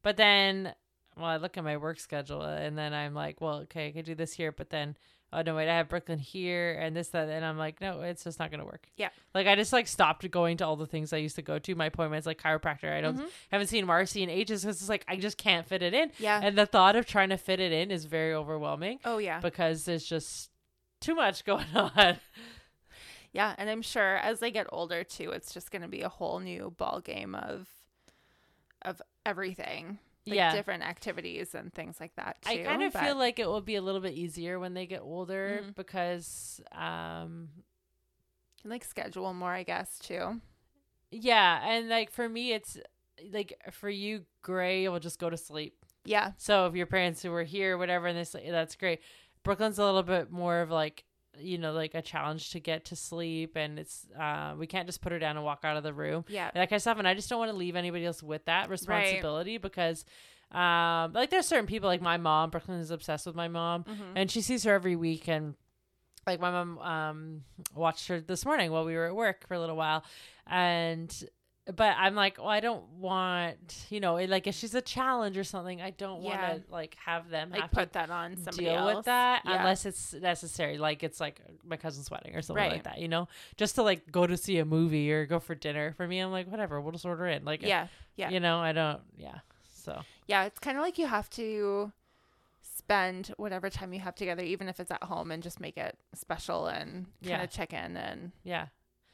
[0.04, 0.76] But then,
[1.18, 4.06] well, I look at my work schedule and then I'm like, well, okay, I could
[4.06, 4.96] do this here, but then,
[5.32, 8.24] oh no, wait, I have Brooklyn here and this, that, and I'm like, no, it's
[8.24, 8.88] just not gonna work.
[8.98, 9.10] Yeah.
[9.34, 11.76] Like I just like stopped going to all the things I used to go to.
[11.76, 12.92] My appointments, like chiropractor.
[12.92, 13.30] I don't Mhm.
[13.52, 16.12] haven't seen Marcy in ages because it's like I just can't fit it in.
[16.20, 16.40] Yeah.
[16.42, 19.40] And the thought of trying to fit it in is very overwhelming oh yeah.
[19.40, 20.50] because there's just
[21.02, 22.18] too much going on.
[23.32, 26.10] Yeah, and I'm sure as they get older too, it's just going to be a
[26.10, 27.68] whole new ball game of
[28.84, 29.98] of everything.
[30.26, 30.56] Like yeah.
[30.56, 32.52] different activities and things like that too.
[32.52, 34.86] I kind of but- feel like it will be a little bit easier when they
[34.86, 35.76] get older Mhm.
[35.76, 37.50] because um
[38.62, 40.40] can, like schedule more, I guess, too.
[41.12, 42.78] yeah, and like for me it's
[43.32, 45.76] like for you Gray will just go to sleep.
[46.06, 46.32] Yeah.
[46.38, 49.02] So if your parents who were here whatever and this that's great.
[49.44, 51.04] Brooklyn's a little bit more of like
[51.40, 55.02] you know like a challenge to get to sleep and it's uh we can't just
[55.02, 56.24] put her down and walk out of the room.
[56.28, 56.52] Yeah.
[56.54, 57.00] that kind of stuff.
[57.00, 60.06] And I just don't want to leave anybody else with that responsibility because,
[60.52, 62.50] um, like there's certain people like my mom.
[62.52, 64.12] Brooklyn is obsessed with my mom, Mhm.
[64.16, 65.28] and she sees her every week.
[65.28, 65.56] And
[66.28, 67.44] like my mom, um,
[67.76, 70.04] watched her this morning while we were at work for a little while,
[70.48, 71.12] and.
[71.66, 75.46] But I'm like, well, I don't want, you know, like if she's a challenge or
[75.46, 76.52] something, I don't Yeah.
[76.52, 78.96] want to like have them Like have put that on somebody deal else.
[78.98, 79.60] with that Yeah.
[79.60, 80.78] unless it's necessary.
[80.78, 84.12] Like it's like my cousin's wedding or something like that, you know, just to like
[84.12, 85.94] go to see a movie or go for dinner.
[85.96, 87.46] For me, I'm like, whatever, we'll just order in.
[87.46, 87.88] Like, Yeah.
[88.18, 88.30] Yeah.
[88.30, 89.40] you know, I don't, yeah.
[89.74, 91.94] So, Yeah, it's kind of like you have to
[92.62, 95.98] spend whatever time you have together even if it's at home and just make it
[96.14, 97.44] special and kind Yeah.
[97.44, 98.68] of check in and yeah.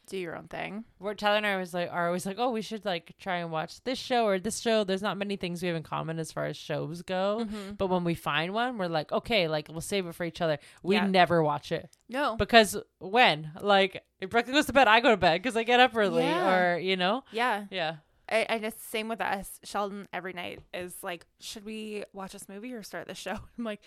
[0.10, 0.84] Do your own thing.
[1.00, 3.52] We're Tyler and I was like, are always like, oh, we should like try and
[3.52, 4.84] watch this show or this show.
[4.84, 7.45] There's not many things we have in common as far as shows go.
[7.50, 7.78] Mhm.
[7.78, 10.58] But when we find one, we're like, okay, like we'll save it for each other.
[10.84, 11.08] We Yeah.
[11.08, 12.36] never watch it No.
[12.36, 15.80] because when, like, if Brooklyn goes to bed, I go to bed because I get
[15.80, 16.56] up early, Yeah.
[16.76, 17.65] or you know, yeah.
[17.72, 19.60] yeah, I, and it's same with us.
[19.63, 23.38] Sheldon every night is like, should we watch this movie or start the show?
[23.58, 23.82] I'm like,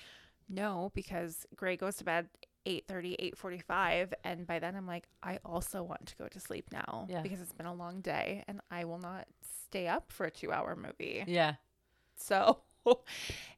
[0.48, 2.28] no, because Gray goes to bed
[2.66, 4.12] 8.30, 8.45.
[4.24, 7.20] And by then I'm like, I also want to go to sleep now Yeah.
[7.22, 9.26] because it's been a long day and I will not
[9.66, 11.24] stay up for a two hour movie.
[11.26, 11.54] yeah.
[12.16, 12.58] So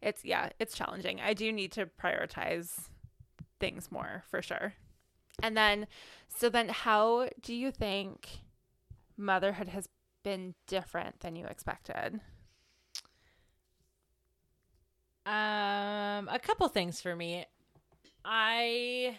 [0.03, 1.21] it's, yeah, it's challenging.
[1.21, 2.89] I do need to prioritize
[3.61, 4.75] things more for sure.
[5.43, 5.87] And then,
[6.29, 8.29] so then how do you think
[9.17, 9.89] motherhood has
[10.23, 12.21] been different than you expected?
[15.27, 17.47] Um, a couple things for me.
[18.25, 19.19] I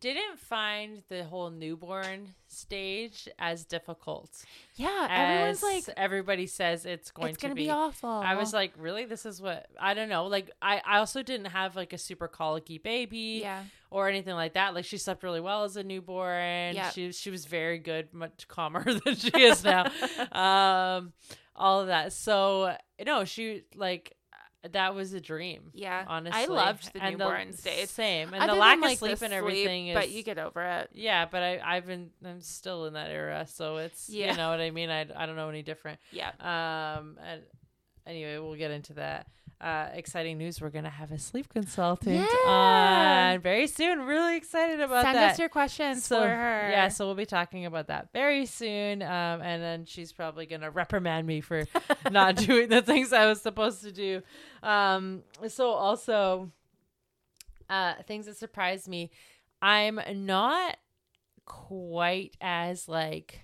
[0.00, 4.44] didn't find the whole newborn stage as difficult.
[4.74, 7.64] Yeah, As everyone's like, everybody says it's going it's to be.
[7.64, 8.10] be awful.
[8.10, 9.04] I was like, really?
[9.06, 10.26] This is what I don't know.
[10.26, 14.54] Like, I I also didn't have like a super colicky baby yeah, or anything like
[14.54, 14.74] that.
[14.74, 16.74] Like, she slept really well as a newborn.
[16.74, 16.90] Yeah.
[16.90, 19.86] She she was very good, much calmer than she is now.
[20.32, 21.12] um,
[21.54, 22.12] all of that.
[22.12, 24.15] So no, she like
[24.72, 25.70] that was a dream.
[25.74, 26.04] yeah.
[26.06, 26.42] honestly.
[26.42, 27.88] I loved the And newborn stage.
[27.88, 29.94] Same, and Other the lack than, of like, the sleep and everything is.
[29.94, 30.90] but you get over it.
[30.92, 34.32] yeah, but I I've been I'm still in that era, so it's Yeah.
[34.32, 34.90] you know what I mean.
[34.90, 35.98] I I don't know any different.
[36.12, 37.42] Yeah, Um, and
[38.06, 39.26] anyway, we'll get into that.
[39.58, 42.50] Uh, exciting news: we're gonna have a sleep consultant Yeah.
[42.50, 44.00] on very soon.
[44.02, 45.20] Really excited about send that.
[45.22, 46.70] Send us your questions so for her.
[46.70, 49.00] yeah, so we'll be talking about that very soon.
[49.02, 51.64] Um, and then she's probably gonna reprimand me for
[52.10, 54.20] not doing the things I was supposed to do.
[54.62, 56.50] Um, so also,
[57.70, 59.10] uh, things that surprised me.
[59.62, 60.76] I'm not
[61.46, 63.40] quite as like,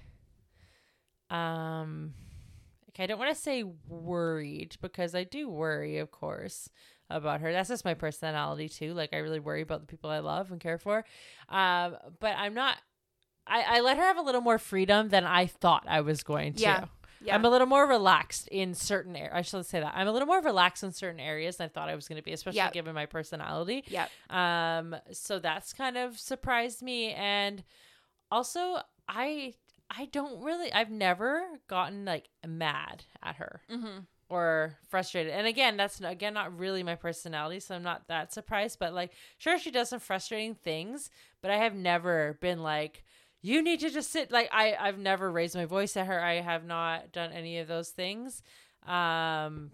[1.30, 2.12] um,
[2.94, 6.68] okay, I don't want to say worried because I do worry, of course,
[7.10, 7.52] about her.
[7.52, 8.94] That's just my personality too.
[8.94, 11.04] Like I really worry about the people I love and care for.
[11.48, 12.76] Um, but I'm not.
[13.46, 16.54] I, I let her have a little more freedom than I thought I was going
[16.54, 16.62] to.
[16.62, 16.84] Yeah.
[17.20, 17.34] yeah.
[17.34, 19.32] I'm a little more relaxed in certain areas.
[19.34, 19.92] I should say that.
[19.96, 22.22] I'm a little more relaxed in certain areas than I thought I was going to
[22.22, 22.72] be, especially Yep.
[22.72, 23.82] given my personality.
[23.88, 24.10] Yep.
[24.30, 27.12] Um, so that's kind of surprised me.
[27.14, 27.64] And
[28.30, 28.76] also,
[29.08, 29.54] I
[29.96, 34.00] I don't really I've never gotten like mad at her mm-hmm.
[34.28, 35.32] or frustrated.
[35.32, 38.78] And again, that's again not really my personality, so I'm not that surprised.
[38.78, 41.10] But like, sure, she does some frustrating things,
[41.42, 43.04] but I have never been like,
[43.42, 44.30] you need to just sit.
[44.30, 46.22] Like, I I've never raised my voice at her.
[46.22, 48.42] I have not done any of those things.
[48.86, 49.70] Um,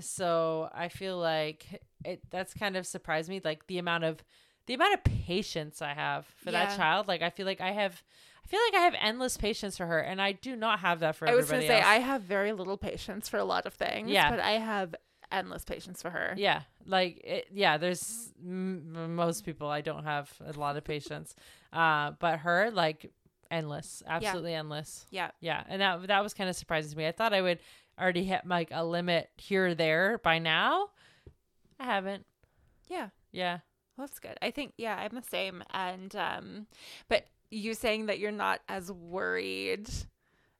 [0.00, 4.22] so I feel like it that's kind of surprised me like the amount of
[4.66, 6.66] the amount of patience I have for Yeah.
[6.66, 7.08] that child.
[7.08, 8.02] Like I feel like I have
[8.48, 11.28] feel like I have endless patience for her and I do not have that for
[11.28, 11.86] I was gonna everybody say else.
[11.86, 14.10] I have very little patience for a lot of things.
[14.10, 14.30] Yeah.
[14.30, 14.94] but I have
[15.30, 16.34] endless patience for her.
[16.36, 21.34] Yeah, like it, yeah, there's m- most people I don't have a lot of patience,
[21.72, 23.12] uh, but her like
[23.50, 25.06] endless, absolutely endless.
[25.10, 25.30] Yeah.
[25.40, 27.06] Yeah, and that that was kind of surprising to me.
[27.06, 27.58] I thought I would
[28.00, 30.88] already hit like a limit here or there by now.
[31.78, 32.24] I haven't.
[32.88, 33.08] Yeah.
[33.32, 33.58] Yeah.
[33.96, 34.38] Well, that's good.
[34.40, 35.62] I think yeah, I'm the same.
[35.70, 36.66] And um,
[37.08, 39.88] but you saying that you're not as worried.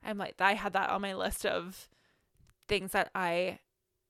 [0.05, 1.89] I'm like I had that on my list of
[2.69, 3.59] things that I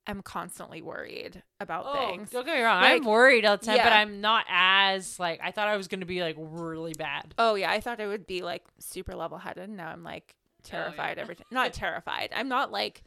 [0.07, 2.31] am constantly worried about oh, things.
[2.33, 2.83] Oh, don't get me wrong.
[2.83, 3.93] Like, I'm worried all the time, but.
[3.93, 7.35] I'm not as like I thought I was going to be like really bad.
[7.39, 9.71] Oh yeah, I thought I would be like super level headed.
[9.71, 10.83] Now I'm like Oh, yeah.
[10.85, 11.47] terrified every time.
[11.51, 12.31] Not terrified.
[12.35, 13.03] I'm not like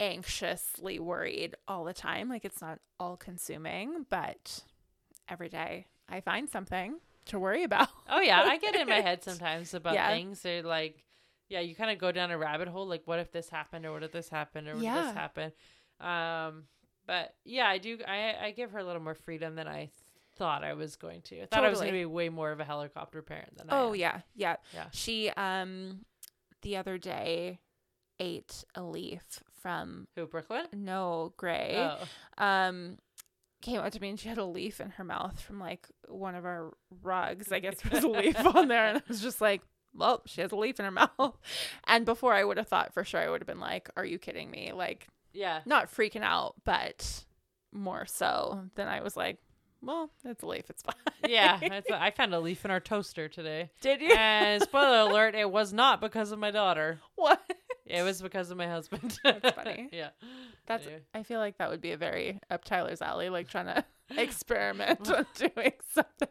[0.00, 2.28] anxiously worried all the time.
[2.28, 4.62] Like it's not all consuming, but
[5.28, 7.88] every day I find something to worry about.
[8.08, 10.08] Oh yeah, I get in my head sometimes about Yeah.
[10.08, 10.44] things.
[10.44, 11.02] Or like,
[11.48, 12.86] yeah, you kind of go down a rabbit hole.
[12.86, 15.52] Like, what if this happened, or what if this happened, or what if this happened?
[16.00, 16.64] Um,
[17.06, 17.98] but yeah, I do.
[18.06, 19.90] I I give her a little more freedom than I
[20.36, 21.42] thought I was going to.
[21.42, 23.78] I thought I was going to be way more of a helicopter parent than I.
[23.78, 24.56] Oh yeah, yeah.
[24.72, 24.86] Yeah.
[24.92, 26.04] She um
[26.62, 27.60] the other day
[28.18, 30.66] ate a leaf from Who Brooklyn?
[30.72, 31.74] no Gray.
[31.76, 32.98] Oh, um
[33.64, 36.34] came up to me and she had a leaf in her mouth from like one
[36.34, 37.50] of our rugs.
[37.50, 39.62] I guess there was a leaf on there and I was just like,
[39.94, 41.38] well, she has a leaf in her mouth.
[41.86, 44.18] And before I would have thought for sure I would have been like, are you
[44.18, 44.72] kidding me?
[44.72, 45.60] Like yeah.
[45.64, 47.24] not freaking out, but
[47.72, 49.38] more so than I was like,
[49.80, 50.94] well, it's a leaf, it's fine.
[51.26, 53.70] Yeah, it's I found a leaf in our toaster today.
[53.80, 54.12] Did you?
[54.12, 57.00] And spoiler alert, it was not because of my daughter.
[57.16, 57.42] what?
[57.86, 59.18] It was because of my husband.
[59.24, 59.88] That's funny.
[59.92, 60.10] yeah.
[60.66, 61.02] That's Anyway.
[61.14, 63.84] I feel like that would be a very up Tyler's alley, like trying to
[64.16, 66.28] experiment on doing something.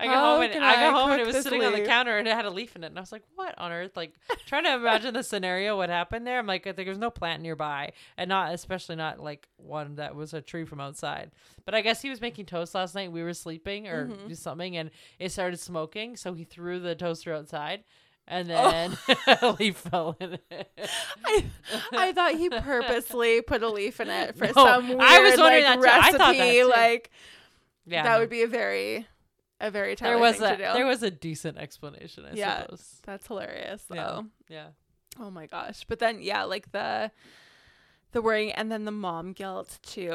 [0.00, 1.84] I got How home and can I got home and it was sitting on the
[1.84, 3.92] counter and it had a leaf in it and I was like, "What on earth?"
[3.96, 4.14] Like
[4.46, 6.38] trying to imagine the scenario, what happened there.
[6.38, 9.96] I'm like, I think there was no plant nearby, and not especially not like one
[9.96, 11.30] that was a tree from outside.
[11.64, 13.12] But I guess he was making toast last night.
[13.12, 14.36] We were sleeping or Mhm.
[14.36, 17.84] something, and it started smoking, so he threw the toaster outside.
[18.28, 18.70] And Oh.
[18.70, 18.96] then
[19.42, 20.70] a leaf fell in it.
[21.24, 21.44] I,
[21.92, 25.38] I thought he purposely put a leaf in it for No, some weird I was
[25.38, 25.88] wondering like, that too.
[25.88, 26.18] I recipe.
[26.18, 26.68] thought that.
[26.68, 27.10] Like
[27.86, 28.20] yeah, that no.
[28.20, 29.06] would be a very,
[29.60, 30.72] a very there was thing a to do.
[30.72, 32.62] there was a decent explanation, I Yeah.
[32.62, 33.00] suppose.
[33.04, 33.84] That's hilarious.
[33.92, 34.04] Yeah.
[34.04, 34.26] though.
[34.48, 34.66] Yeah.
[35.20, 35.84] Oh my gosh!
[35.86, 37.10] But then yeah, like the,
[38.12, 40.08] the worrying and then the mom guilt too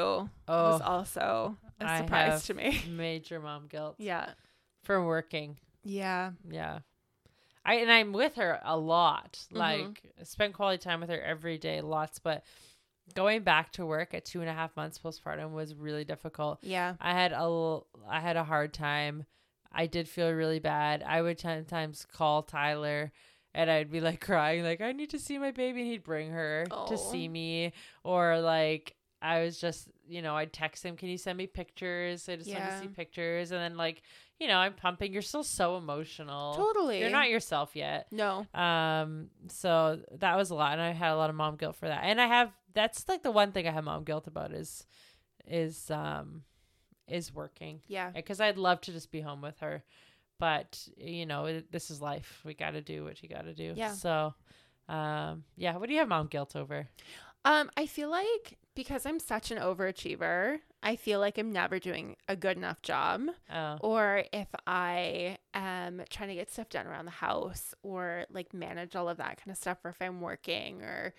[0.48, 2.82] was Oh, also a surprise to me.
[2.90, 4.30] major mom guilt Yeah.
[4.82, 5.58] for working.
[5.84, 6.32] Yeah.
[6.50, 6.80] Yeah.
[7.68, 9.44] I and I'm with her a lot.
[9.52, 9.56] Mhm.
[9.58, 12.18] Like I spend quality time with her every day, lots.
[12.18, 12.44] But
[13.14, 16.58] going back to work at two and a half months postpartum was really difficult.
[16.62, 16.94] Yeah.
[17.00, 19.24] I had a I had a hard time.
[19.70, 21.02] I did feel really bad.
[21.02, 23.12] I would sometimes call Tyler
[23.54, 25.80] and I'd be like crying, like, I need to see my baby.
[25.82, 26.86] And he'd bring her Oh.
[26.88, 27.72] to see me.
[28.04, 32.28] Or like, I was just, you know, I'd text him, Can you send me pictures?
[32.28, 33.50] I just want to see pictures.
[33.50, 34.02] And then, like,
[34.38, 35.12] you know, I'm pumping.
[35.12, 36.54] You're still so emotional.
[36.54, 37.00] Totally.
[37.00, 38.06] You're not yourself yet.
[38.12, 38.46] No.
[38.54, 41.88] Um, so that was a lot, and I had a lot of mom guilt for
[41.88, 42.00] that.
[42.04, 44.86] And I have that's like the one thing I have mom guilt about is
[45.46, 46.42] is um
[47.08, 48.10] is working Yeah.
[48.10, 49.82] because I'd love to just be home with her,
[50.38, 52.40] but you know it, this is life.
[52.44, 53.72] We got to do what you got to do.
[53.74, 53.92] Yeah.
[53.92, 54.34] So,
[54.88, 55.76] um, yeah.
[55.78, 56.86] What do you have mom guilt over?
[57.44, 62.16] Um, I feel like because I'm such an overachiever, I feel like I'm never doing
[62.28, 63.22] a good enough job.
[63.52, 68.54] Oh, Or if I am trying to get stuff done around the house or like
[68.54, 71.14] manage all of that kind of stuff, or if I'm working or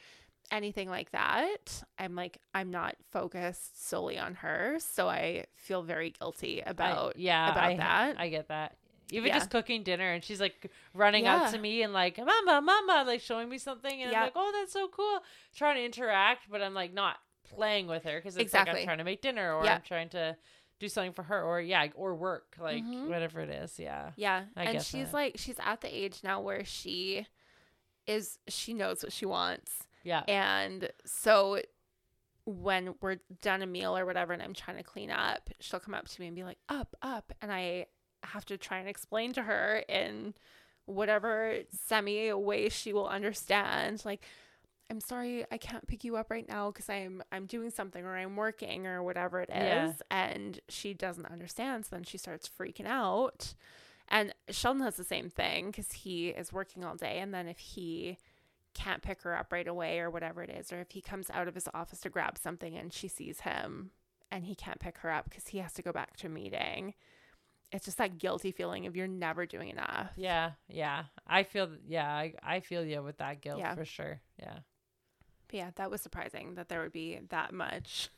[0.51, 4.77] anything like that, I'm like, I'm not focused solely on her.
[4.79, 8.15] So I feel very guilty I- about yeah, about I, that.
[8.19, 8.75] I get that.
[9.11, 9.39] Even Yeah.
[9.39, 11.37] just cooking dinner, and she's like running Yeah.
[11.37, 14.19] up to me and like, "Mama, Mama," like showing me something, and Yeah.
[14.19, 15.19] I'm like, "Oh, that's so cool."
[15.55, 17.17] Trying to interact, but I'm like not
[17.49, 19.75] playing with her because it's like I'm trying to make dinner or Yeah.
[19.75, 20.37] I'm trying to
[20.79, 23.09] do something for her or yeah, or work, like Mhm.
[23.09, 23.79] whatever it is.
[23.79, 24.45] Yeah, Yeah.
[24.55, 25.13] I and she's that.
[25.13, 27.27] like she's at the age now where she
[28.07, 29.87] is she knows what she wants.
[30.03, 31.61] yeah, And so
[32.45, 35.93] when we're done a meal or whatever and I'm trying to clean up, she'll come
[35.93, 37.31] up to me and be like, up, up.
[37.41, 37.85] And I
[38.23, 40.33] have to try and explain to her in
[40.85, 44.03] whatever semi way she will understand.
[44.05, 44.23] Like,
[44.89, 48.17] I'm sorry, I can't pick you up right now because I'm I'm doing something or
[48.17, 49.55] I'm working or whatever it is.
[49.55, 49.91] Yeah.
[50.09, 51.85] And she doesn't understand.
[51.85, 53.53] So then she starts freaking out.
[54.07, 57.19] And Sheldon has the same thing because he is working all day.
[57.19, 58.17] And then if he
[58.73, 61.47] can't pick her up right away or whatever it is, or if he comes out
[61.47, 63.91] of his office to grab something and she sees him
[64.31, 66.95] and he can't pick her up because he has to go back to a meeting.
[67.71, 70.13] It's just that guilty feeling of you're never doing enough.
[70.17, 71.03] Yeah, yeah.
[71.27, 73.75] I feel yeah, I, I feel you with that guilt Yeah.
[73.75, 74.21] for sure.
[74.39, 74.57] Yeah.
[75.49, 78.09] But yeah, that was surprising that there would be that much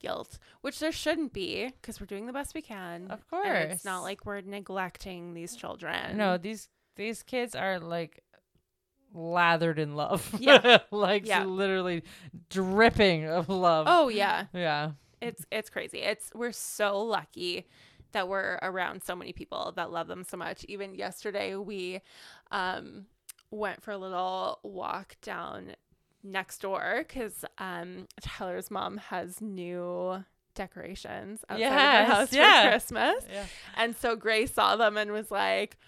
[0.00, 3.10] guilt, which there shouldn't be because we're doing the best we can.
[3.10, 6.16] Of And it's not like we're neglecting these children.
[6.16, 8.22] No, these these kids are like
[9.14, 10.34] lathered in love.
[10.40, 10.78] Yeah.
[10.90, 11.44] like Yeah.
[11.44, 12.02] literally
[12.50, 13.86] dripping of love.
[13.88, 14.92] Oh yeah, Yeah.
[15.20, 15.98] it's it's crazy.
[15.98, 17.66] It's we're so lucky
[18.12, 20.64] that we're around so many people that love them so much.
[20.68, 22.00] Even yesterday we
[22.50, 23.06] um
[23.50, 25.74] went for a little walk down
[26.22, 32.62] next door cuz um Tyler's mom has new decorations outside of Yes, her house yeah.
[32.64, 33.24] for Christmas.
[33.32, 33.46] Yeah.
[33.76, 35.78] And so Gray saw them and was like,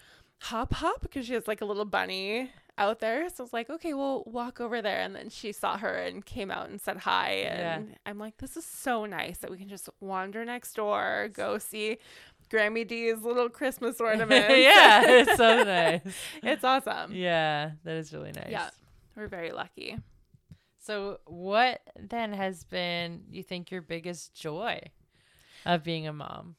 [0.41, 3.29] hop, hop, because she has like a little bunny out there.
[3.29, 4.99] So I was like, okay, we'll walk over there.
[5.01, 7.29] And then she saw her and came out and said hi.
[7.29, 11.57] And I'm like, this is so nice that we can just wander next door, go
[11.59, 11.99] see
[12.49, 14.49] Grammy D's little Christmas ornament.
[14.57, 16.01] yeah, it's so nice.
[16.43, 17.13] it's awesome.
[17.13, 18.49] Yeah, that is really nice.
[18.49, 18.69] Yeah.
[19.15, 19.97] We're very lucky.
[20.85, 24.79] So, what then has been you think your biggest joy
[25.65, 26.57] of being a mom?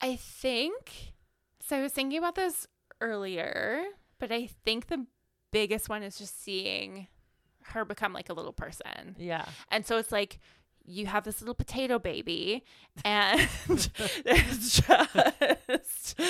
[0.00, 1.14] I think
[1.58, 1.78] so.
[1.78, 2.68] I was thinking about this
[3.00, 3.82] earlier,
[4.20, 5.06] but I think the
[5.50, 7.08] biggest one is just seeing
[7.62, 9.16] her become like a little person.
[9.18, 9.44] Yeah.
[9.72, 10.38] And so it's like
[10.84, 12.64] you have this little potato baby,
[13.04, 16.20] and it's just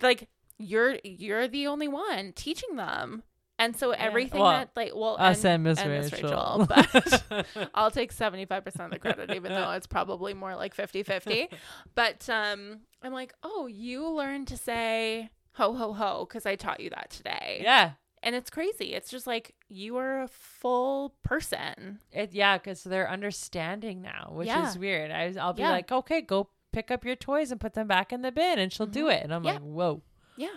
[0.00, 3.24] like you're you're the only one teaching them.
[3.60, 6.66] And so everything Well, that like well Us and, and Miss and Miss Rachel.
[6.68, 11.48] but I'll take 75% of the credit even though it's probably more like 50-50.
[11.94, 16.80] But um I'm like, "Oh, you learned to say ho ho ho cuz I taught
[16.80, 17.92] you that today." yeah.
[18.20, 18.94] And it's crazy.
[18.94, 22.00] It's just like you are a full person.
[22.10, 24.68] It, yeah, because they're understanding now, which Yeah.
[24.68, 25.12] is weird.
[25.12, 25.70] I, I'll be Yeah.
[25.70, 28.72] like, okay, go pick up your toys and put them back in the bin, and
[28.72, 29.12] she'll do Mhm.
[29.14, 29.22] it.
[29.22, 29.52] And I'm Yeah.
[29.52, 30.02] like, whoa.
[30.36, 30.48] Yeah.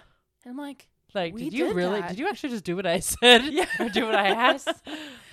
[0.44, 2.00] And I'm like, Like, We did you did really?
[2.02, 2.10] that.
[2.10, 3.46] Did you actually just do what I said?
[3.46, 3.66] Yeah.
[3.80, 4.68] or do what I asked?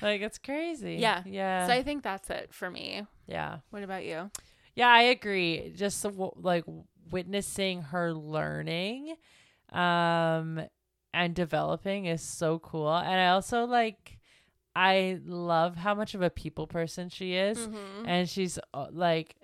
[0.02, 0.96] like, it's crazy.
[0.96, 1.22] Yeah.
[1.26, 1.66] Yeah.
[1.66, 3.04] so I think that's it for me.
[3.26, 3.58] yeah.
[3.70, 4.30] What about you?
[4.74, 5.72] Yeah, I agree.
[5.76, 6.04] Just
[6.36, 6.64] like
[7.10, 9.14] witnessing her learning
[9.72, 10.60] um
[11.14, 12.94] and developing is so cool.
[12.94, 14.18] And I also like
[14.76, 18.04] I love how much of a people person she is Mhm.
[18.06, 19.34] and she's uh, like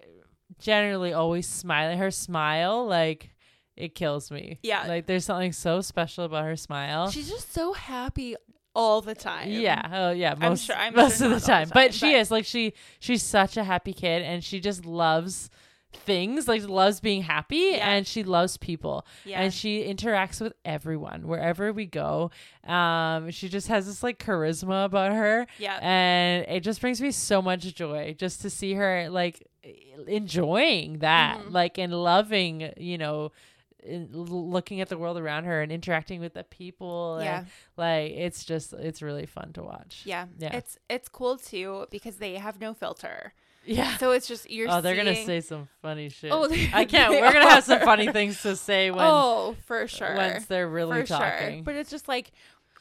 [0.58, 1.98] generally always smiling.
[1.98, 3.33] Her smile like
[3.76, 4.58] it kills me.
[4.62, 4.86] Yeah.
[4.86, 7.10] Like there's something so special about her smile.
[7.10, 8.36] She's just so happy
[8.74, 9.50] all the time.
[9.50, 9.88] Yeah.
[9.92, 10.32] Oh, yeah.
[10.32, 11.66] I'm Most, sure- I'm most sure of the all the time.
[11.68, 15.48] time, but she is like she she's such a happy kid, and she just loves
[15.92, 16.48] things.
[16.48, 17.88] Like loves being happy, Yeah.
[17.90, 19.40] and she loves people, Yeah.
[19.42, 22.32] and she interacts with everyone wherever we go.
[22.66, 25.78] Um, she just has this like charisma about her, yeah.
[25.80, 29.46] and it just brings me so much joy just to see her like
[30.08, 31.52] enjoying that, Mhm.
[31.52, 33.32] like and loving, you know.
[33.84, 37.44] In- looking at the world around her and interacting with the people and yeah.
[37.76, 40.02] like it's just it's really fun to watch.
[40.04, 40.26] Yeah.
[40.38, 40.56] Yeah.
[40.56, 43.34] It's it's cool too because they have no filter.
[43.66, 43.96] Yeah.
[43.96, 46.30] So it's just you're oh, they're gonna say some funny shit.
[46.32, 47.12] Oh, I can't.
[47.12, 50.14] We're gonna have some funny things to say when oh, for sure.
[50.14, 51.18] once they're really for sure.
[51.18, 51.64] talking.
[51.64, 52.32] But it's just like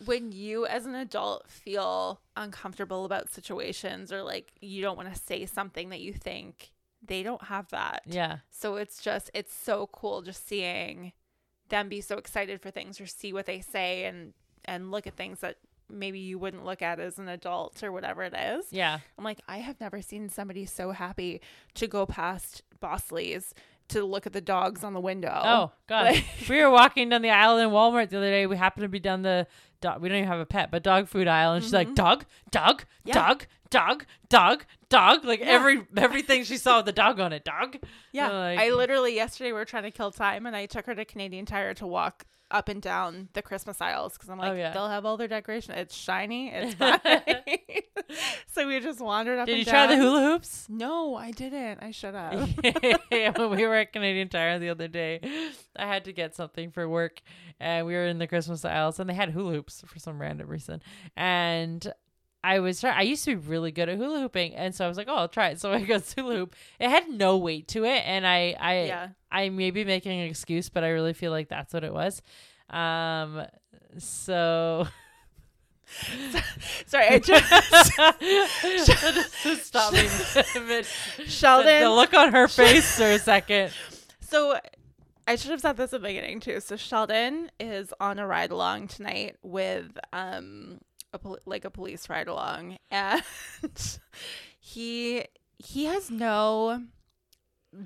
[0.05, 5.19] when you as an adult feel uncomfortable about situations or like you don't want to
[5.19, 6.72] say something that you think
[7.05, 8.01] they don't have that.
[8.05, 11.11] yeah, So it's just it's so cool just seeing
[11.69, 14.33] them be so excited for things or see what they say and
[14.65, 15.57] and look at things that
[15.89, 18.65] maybe you wouldn't look at as an adult or whatever it is.
[18.71, 21.41] yeah, I'm like, I have never seen somebody so happy
[21.75, 23.53] to go past Bosley's
[23.89, 25.37] to look at the dogs on the window.
[25.43, 28.47] Oh God, Like- we were walking down the aisle in Walmart the other day.
[28.47, 29.45] We happened to be down the
[29.81, 30.01] dog.
[30.01, 31.95] We don't even have a pet, but dog food aisle, and she's like, Mhm.
[31.95, 33.13] dog, dog, Yeah.
[33.15, 35.25] dog, dog, dog, dog.
[35.25, 35.47] Like Yeah.
[35.47, 37.77] every everything she saw with the dog on it, dog.
[38.11, 38.29] Yeah.
[38.29, 41.05] Like- I literally yesterday we were trying to kill time and I took her to
[41.05, 44.55] Canadian Tire to walk up and down the Christmas aisles because I'm oh, like, Oh,
[44.55, 44.73] yeah.
[44.73, 45.73] they'll have all their decoration.
[45.73, 46.51] It's shiny.
[46.53, 46.75] It's
[48.53, 50.67] so we just wandered up Did and you try the hula hoops?
[50.69, 51.81] No, I didn't.
[51.81, 52.53] I should have.
[53.11, 55.19] yeah, when we were at Canadian Tire the other day,
[55.75, 57.21] I had to get something for work,
[57.59, 60.47] and we were in the Christmas aisles, and they had hula hoops for some random
[60.47, 60.81] reason,
[61.15, 61.91] and.
[62.43, 64.87] I was try- I used to be really good at hula hooping, and so I
[64.87, 66.55] was like, "Oh, I'll try it." So I got hula hoop.
[66.79, 69.07] It had no weight to it, and I I yeah.
[69.31, 72.21] I may be making an excuse, but I really feel like that's what it was.
[72.69, 73.43] Um,
[73.97, 74.87] so
[76.87, 77.45] Sorry, I just
[79.65, 80.07] stop me.
[81.27, 81.81] Sheldon.
[81.81, 83.71] The look on her face for a second.
[84.21, 84.57] So
[85.27, 86.59] I should have said this at the beginning too.
[86.59, 90.79] So Sheldon is on a ride along tonight with um
[91.13, 93.23] a pol- like a police ride along, and
[94.59, 95.23] he
[95.59, 96.81] he has no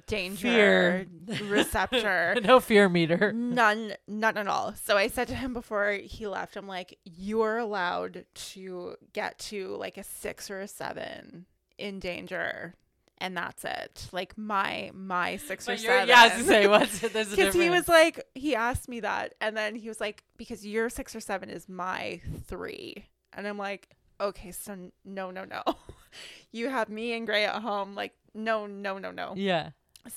[0.08, 1.08] danger fear.
[1.46, 2.36] receptor.
[2.44, 3.32] no fear meter.
[3.34, 4.74] None, none at all.
[4.84, 9.76] So I said to him before he left, I'm like, you're allowed to get to
[9.78, 11.46] like a six or a seven
[11.78, 12.74] in danger,
[13.20, 14.10] and that's it.
[14.12, 16.10] Like my my six or But you're- seven.
[16.10, 19.36] yeah, I was gonna say what's there's because he was like, he asked me that,
[19.40, 23.06] and then he was like, because your six or seven is my three,
[23.38, 24.76] and I'm like, okay, so
[25.06, 25.64] no, no, no,
[26.52, 29.34] you have me and Gray at home, like, no, no, no, no.
[29.38, 29.70] yeah.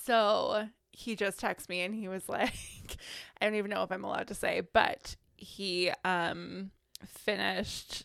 [0.05, 2.53] So he just texted me and he was like,
[3.41, 6.71] I don't even know if I'm allowed to say, but he um
[7.07, 8.05] finished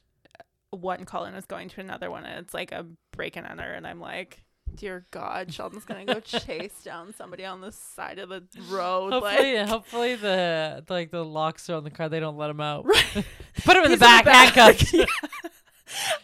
[0.70, 3.74] one call and is going to another one and it's like a break and enter
[3.74, 4.45] and I'm like,
[4.76, 9.14] Dear God, Sheldon's gonna go chase down somebody on the side of the road.
[9.14, 12.10] Hopefully, like hopefully the like the locks are on the car.
[12.10, 12.86] They don't let him out.
[12.86, 13.06] Right.
[13.64, 14.94] Put him in the He's back, handcuffed.
[14.94, 15.06] Yeah.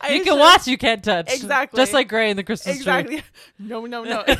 [0.01, 1.31] I You can watch, you can't touch.
[1.31, 1.77] Exactly.
[1.77, 2.79] Just like Gray in the Christmas tree.
[2.81, 3.23] Exactly.
[3.59, 4.23] No, no, no.
[4.25, 4.33] he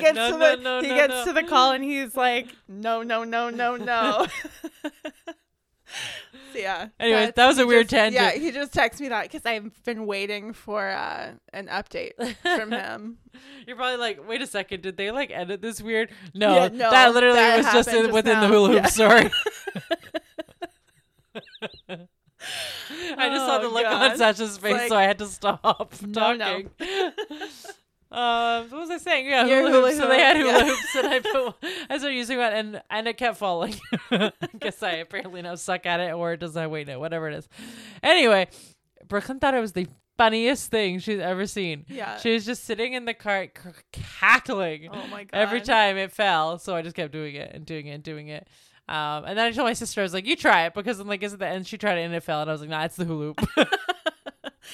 [0.00, 1.24] gets No, to the no, he gets no.
[1.26, 4.26] to the call and he's like, no, no, no, no, no.
[6.52, 6.88] so yeah.
[7.00, 9.72] Anyways, that's- that was a weird just- Yeah, he just texted me that because I've
[9.84, 13.18] been waiting for uh, an update from him.
[13.66, 16.10] You're probably like, wait a second, did they like edit this weird?
[16.34, 18.86] No, Yeah, no, that literally that was just, just within the hula hoop Yeah.
[18.86, 19.30] story.
[23.18, 24.18] I just saw Oh, the look on God.
[24.18, 26.62] Sacha's face, like, so I had to stop No, no.
[28.10, 29.26] Um, what was I saying?
[29.26, 29.98] Yeah, Your hula, hoops.
[29.98, 30.64] So they had hula yeah.
[30.64, 31.54] hoops, and I put,
[31.90, 33.74] I started using one, and and it kept falling.
[34.10, 37.00] I guess I apparently now suck at it, or it doesn't have weight in it,
[37.00, 37.48] whatever it is.
[38.02, 38.48] Anyway,
[39.08, 41.84] Brooklyn thought it was the funniest thing she's ever seen.
[41.88, 42.16] Yeah.
[42.18, 45.30] She was just sitting in the cart c- cackling oh my god.
[45.32, 46.58] every time it fell.
[46.58, 48.48] So I just kept doing it and doing it and doing it.
[48.88, 51.08] Um, and then I told my sister, I was like, "You try it," because I'm
[51.08, 52.70] like, "Is it the end?" She tried it and it fell, and I was like,
[52.70, 53.40] "Nah, it's the hula hoop."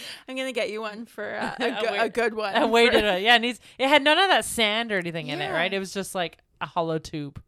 [0.29, 2.55] I'm gonna get you one for uh, a, go- a good one.
[2.55, 3.05] I for- waited.
[3.07, 3.61] uh, yeah, it needs.
[3.79, 5.73] It had none of that sand or anything in it, right?
[5.73, 7.43] It was just like a hollow tube.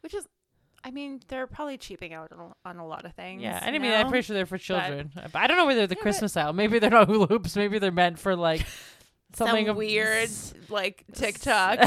[0.00, 0.26] Which is,
[0.84, 2.32] I mean, they're probably cheaping out
[2.64, 3.40] on, a lot of things.
[3.42, 5.12] Yeah, I mean, I'm pretty sure they're for children.
[5.14, 6.52] But I don't know whether they're the Yeah, Christmas style.
[6.52, 7.54] Maybe they're not hula hoops.
[7.54, 8.66] Maybe they're meant for like
[9.34, 11.78] something some weird s- like TikTok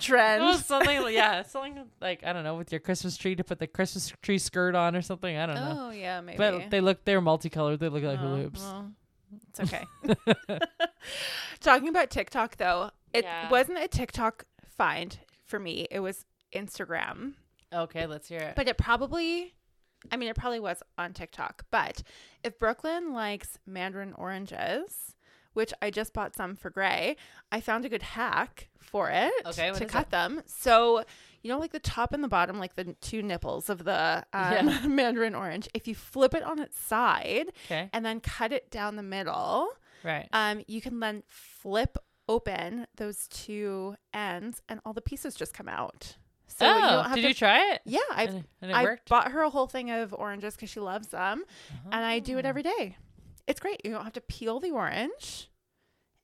[0.00, 0.42] trend.
[0.44, 3.66] Well, something, yeah, something like I don't know, with your Christmas tree to put the
[3.68, 5.36] Christmas tree skirt on or something.
[5.36, 5.76] I don't know.
[5.78, 6.38] Oh yeah, maybe.
[6.38, 7.78] But they look, they're multicolored.
[7.80, 8.60] They look like Oh, hula hoops.
[8.60, 8.90] well,
[9.48, 9.84] it's okay.
[11.60, 13.48] Talking about TikTok though, it Yeah.
[13.50, 14.44] wasn't a TikTok
[14.76, 15.86] find for me.
[15.90, 16.24] It was
[16.54, 17.34] Instagram.
[17.72, 18.54] Okay, let's hear it.
[18.56, 19.54] But it probably
[20.12, 21.64] I mean it probably was on TikTok.
[21.70, 22.02] But
[22.44, 25.14] if Brooklyn likes mandarin oranges,
[25.54, 27.16] which I just bought some for Gray,
[27.50, 30.42] I found a good hack for it Okay, to cut them.
[30.46, 31.04] So
[31.46, 34.52] you know, like the top and the bottom, like the two nipples of the um,
[34.68, 34.80] Yeah.
[34.88, 35.68] mandarin orange.
[35.74, 39.68] If you flip it on its side okay, and then cut it down the middle,
[40.02, 40.28] right.
[40.32, 45.68] um, you can then flip open those two ends, and all the pieces just come
[45.68, 46.16] out.
[46.48, 47.82] So you oh, don't have did to you try it?
[47.84, 50.80] yeah, I've and, and it I bought her a whole thing of oranges because she
[50.80, 51.44] loves them,
[51.92, 52.48] and I do it Oh.
[52.48, 52.96] every day.
[53.46, 53.80] It's great.
[53.84, 55.48] You don't have to peel the orange,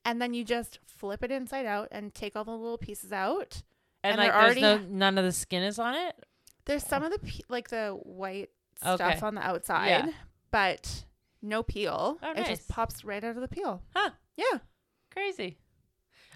[0.05, 3.63] and then you just flip it inside out and take all the little pieces out.
[4.05, 6.15] And, and like, there's no none of the skin is on it.
[6.65, 8.51] There's some of the like the white
[8.85, 8.95] Okay.
[8.97, 10.09] stuff on the outside, Yeah.
[10.51, 11.05] but
[11.41, 12.19] no peel.
[12.23, 12.49] Oh, It nice.
[12.49, 13.83] just pops right out of the peel.
[13.95, 14.11] Huh.
[14.37, 14.59] Yeah.
[15.13, 15.59] Crazy.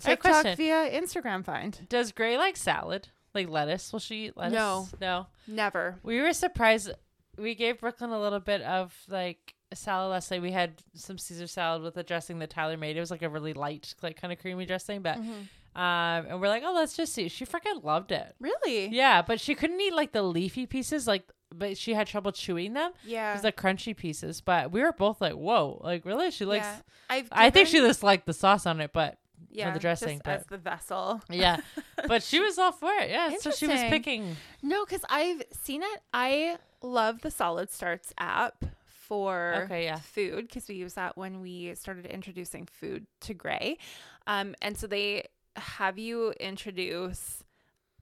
[0.05, 0.57] I have a TikTok question.
[0.57, 1.89] via Instagram find.
[1.89, 3.09] Does Gray like salad?
[3.35, 3.93] Like lettuce?
[3.93, 4.55] Will she eat lettuce?
[4.55, 4.89] No.
[5.01, 5.27] No.
[5.47, 5.99] Never.
[6.03, 6.91] We were surprised.
[7.39, 10.43] We gave Brooklyn a little bit of like salad last night.
[10.43, 12.97] We had some Caesar salad with a dressing that Tyler made.
[12.97, 15.33] It was like a really light, like kind of creamy dressing, but Mm-hmm.
[15.77, 17.29] Um, and we're like, oh, let's just see.
[17.29, 18.35] She freaking loved it.
[18.41, 18.89] Really?
[18.89, 22.73] Yeah, but she couldn't eat like the leafy pieces, like, but she had trouble chewing
[22.73, 22.93] them.
[23.05, 23.31] Yeah.
[23.31, 26.31] It was the crunchy pieces, but we were both like, whoa, like really?
[26.31, 26.65] She likes.
[26.65, 26.81] yeah.
[27.11, 29.19] I've I think she just liked the sauce on it, but
[29.51, 31.21] yeah, the dressing, but- as the vessel.
[31.31, 31.59] yeah,
[32.09, 33.11] but she was all for it.
[33.11, 34.35] Yeah, so she was picking.
[34.63, 36.01] No, because I've seen it.
[36.15, 39.99] I love the Solid Starts app for Okay, yeah.
[40.01, 43.79] food because we use that when we started introducing food to Gray.
[44.27, 45.27] Um, and so they
[45.57, 47.43] have you introduce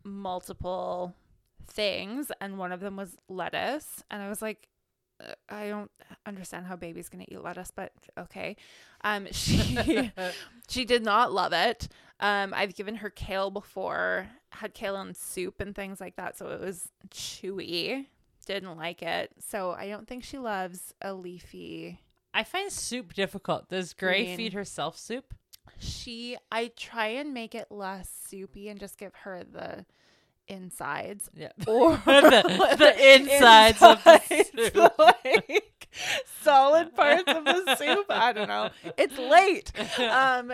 [0.05, 1.15] multiple
[1.67, 4.05] things, and one of them was lettuce.
[4.11, 4.69] And I was like,
[5.23, 5.91] uh, I don't
[6.27, 8.57] understand how baby's gonna eat lettuce, but okay.
[9.03, 10.11] Um, she
[10.69, 11.89] she did not love it.
[12.21, 16.49] Um, I've given her kale before, had kale in soup and things like that, so
[16.49, 18.07] it was chewy.
[18.47, 22.01] Didn't like it, so I don't think she loves a leafy.
[22.35, 23.71] I find soup difficult.
[23.71, 24.37] Does Gray Green.
[24.37, 25.33] feed herself soup?
[25.79, 29.85] She, I try and make it less soupy and just give her the
[30.49, 31.49] insides Yeah.
[31.67, 34.99] or The- the insides of the soup.
[34.99, 35.89] like
[36.43, 38.07] solid parts of the soup.
[38.11, 38.71] I don't know.
[38.99, 39.73] It's late.
[40.01, 40.53] Um,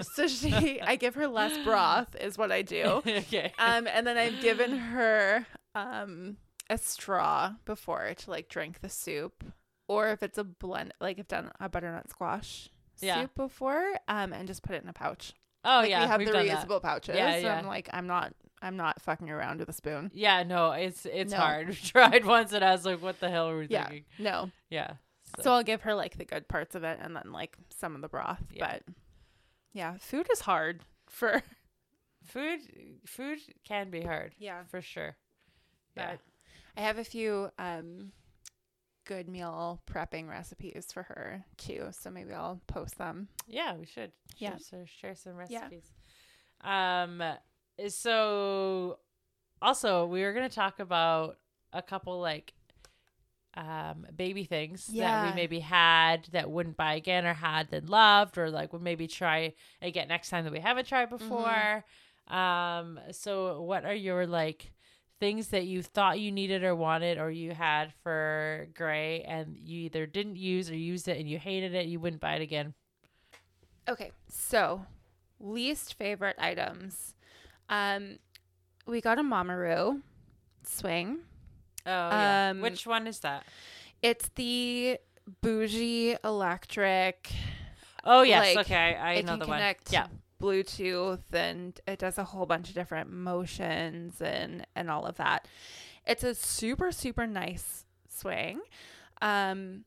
[0.00, 3.02] so she, I give her less broth, is what I do.
[3.06, 3.52] okay.
[3.58, 6.36] Um, and then I've given her um
[6.70, 9.44] a straw before to like drink the soup,
[9.86, 12.68] or if it's a blend, like I've done a butternut squash
[13.00, 13.22] Yeah.
[13.22, 15.32] soup before, um, and just put it in a pouch.
[15.64, 16.66] oh like yeah, we have we've the done that.
[16.68, 17.16] reusable pouches.
[17.16, 17.58] Yeah, so yeah.
[17.58, 18.32] I'm like, I'm not,
[18.62, 20.10] I'm not fucking around with a spoon.
[20.14, 21.38] Yeah, no, it's it's No.
[21.38, 21.68] hard.
[21.68, 24.04] We tried once and I was like, what the hell are we Yeah, thinking?
[24.18, 24.50] no.
[24.70, 24.92] Yeah.
[25.40, 28.00] So I'll give her like the good parts of it, and then like some of
[28.00, 28.42] the broth.
[28.52, 28.66] Yeah.
[28.70, 28.82] But
[29.72, 31.42] yeah, food is hard for.
[32.24, 32.60] food
[33.06, 35.16] food can be hard Yeah, for sure.
[35.96, 36.12] Yeah.
[36.12, 36.20] but
[36.76, 38.12] I have a few um
[39.08, 41.88] good meal prepping recipes for her too.
[41.92, 43.28] So maybe I'll post them.
[43.48, 44.12] Yeah, we should.
[44.38, 44.56] Yeah.
[44.56, 45.64] Share, so share some Yeah.
[45.64, 45.92] recipes.
[46.62, 47.22] Um
[47.88, 48.98] so
[49.62, 51.38] also we were gonna talk about
[51.72, 52.52] a couple like
[53.56, 58.38] um baby things that we maybe had that wouldn't buy again or had that loved
[58.38, 61.20] or like would maybe try again next time that we haven't tried Mm-hmm.
[61.24, 61.84] before.
[62.28, 64.72] Um so what are your like
[65.20, 69.80] things that you thought you needed or wanted or you had for gray and you
[69.86, 72.74] either didn't use or used it and you hated it you wouldn't buy it again
[73.88, 74.84] Okay, so
[75.40, 77.14] least favorite items.
[77.70, 78.18] Um,
[78.86, 80.02] we got a Mamaroo
[80.62, 81.20] swing.
[81.86, 83.44] oh yeah Um, which one is that
[84.02, 84.98] It's the
[85.42, 87.30] bougie electric
[88.04, 89.60] Oh yes, Like, okay, I know the one.
[89.90, 90.06] Yeah,
[90.40, 95.46] Bluetooth and it does a whole bunch of different motions and and all of that.
[96.06, 98.60] It's a super super nice swing.
[99.20, 99.84] Um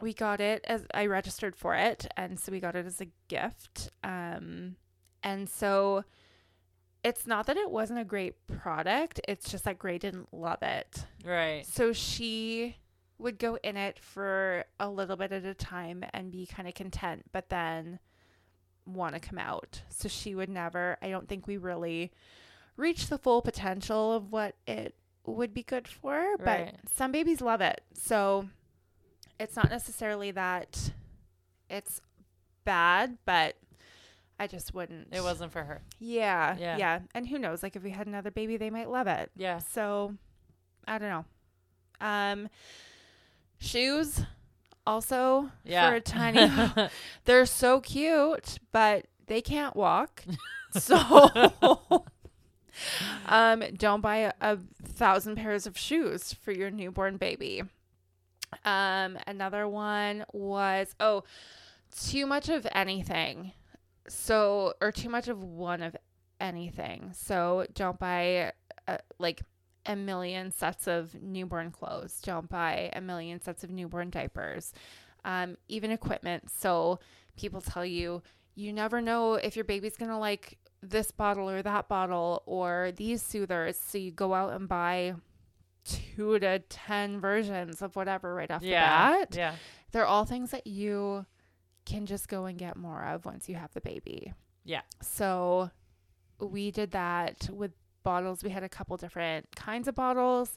[0.00, 3.08] we got it as I registered for it and so we got it as a
[3.28, 3.90] gift.
[4.04, 4.76] Um
[5.22, 6.04] and so
[7.02, 11.06] it's not that it wasn't a great product, it's just that Gray didn't love it.
[11.24, 11.64] right.
[11.66, 12.76] So she
[13.18, 16.74] would go in it for a little bit at a time and be kind of
[16.74, 17.98] content, but then
[18.86, 19.82] want to come out.
[19.88, 22.12] So she would never, I don't think we really
[22.76, 26.74] reached the full potential of what it would be good for, but Right.
[26.94, 27.80] some babies love it.
[27.94, 28.48] So
[29.40, 30.92] it's not necessarily that
[31.68, 32.00] it's
[32.64, 33.56] bad, but
[34.38, 35.08] I just wouldn't.
[35.12, 35.82] It wasn't for her.
[35.98, 36.56] Yeah.
[36.58, 36.76] Yeah.
[36.76, 36.98] Yeah.
[37.14, 37.62] And who knows?
[37.62, 39.30] Like if we had another baby, they might love it.
[39.36, 39.58] Yeah.
[39.58, 40.14] So
[40.86, 41.24] I don't know.
[42.00, 42.48] Um
[43.58, 44.20] shoes
[44.86, 45.90] also Yeah.
[45.90, 46.50] for a tiny
[47.24, 50.22] they're so cute, but they can't walk.
[50.78, 50.96] so
[53.26, 57.62] um don't buy a, a thousand pairs of shoes for your newborn baby.
[58.64, 61.24] Um another one was oh
[62.06, 63.52] too much of anything.
[64.08, 65.96] So or too much of one of
[66.40, 67.12] anything.
[67.14, 68.52] So don't buy
[68.86, 69.40] uh, like
[69.86, 72.20] a million sets of newborn clothes.
[72.22, 74.72] Don't buy a million sets of newborn diapers.
[75.24, 76.50] Um, even equipment.
[76.50, 77.00] So
[77.36, 78.22] people tell you
[78.54, 83.22] you never know if your baby's gonna like this bottle or that bottle or these
[83.22, 83.76] soothers.
[83.76, 85.14] So you go out and buy
[85.84, 89.10] two to ten versions of whatever right off yeah.
[89.10, 89.36] the bat.
[89.36, 89.54] Yeah.
[89.92, 91.26] They're all things that you
[91.84, 94.32] can just go and get more of once you have the baby.
[94.64, 94.82] Yeah.
[95.00, 95.70] So
[96.40, 97.72] we did that with
[98.06, 98.44] bottles.
[98.44, 100.56] We had a couple different kinds of bottles.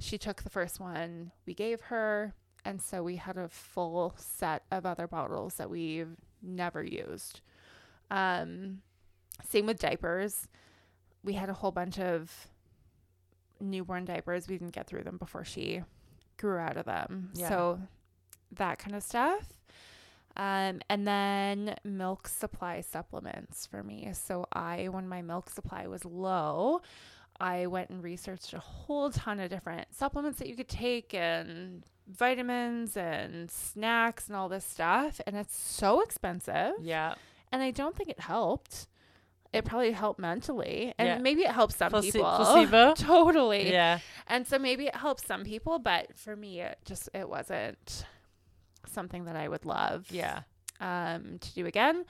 [0.00, 2.34] She took the first one we gave her.
[2.64, 7.40] And so we had a full set of other bottles that we've never used.
[8.10, 8.82] Um,
[9.48, 10.48] same with diapers.
[11.22, 12.48] We had a whole bunch of
[13.60, 14.48] newborn diapers.
[14.48, 15.82] We didn't get through them before she
[16.38, 17.30] grew out of them.
[17.34, 17.48] Yeah.
[17.48, 17.80] So
[18.52, 19.46] that kind of stuff.
[20.36, 24.08] Um, and then milk supply supplements for me.
[24.12, 26.80] So I, when my milk supply was low,
[27.40, 31.82] I went and researched a whole ton of different supplements that you could take and
[32.06, 35.20] vitamins and snacks and all this stuff.
[35.26, 36.72] And it's so expensive.
[36.82, 37.14] Yeah.
[37.52, 38.86] And I don't think it helped.
[39.52, 40.94] It probably helped mentally.
[40.96, 41.18] And Yeah.
[41.18, 42.22] maybe it helps some people.
[42.22, 42.94] placebo?
[42.96, 43.72] totally.
[43.72, 43.98] Yeah.
[44.28, 48.04] And so maybe it helps some people, but for me it just it wasn't
[48.90, 50.42] something that I would love Yeah.
[50.80, 52.04] um to do again.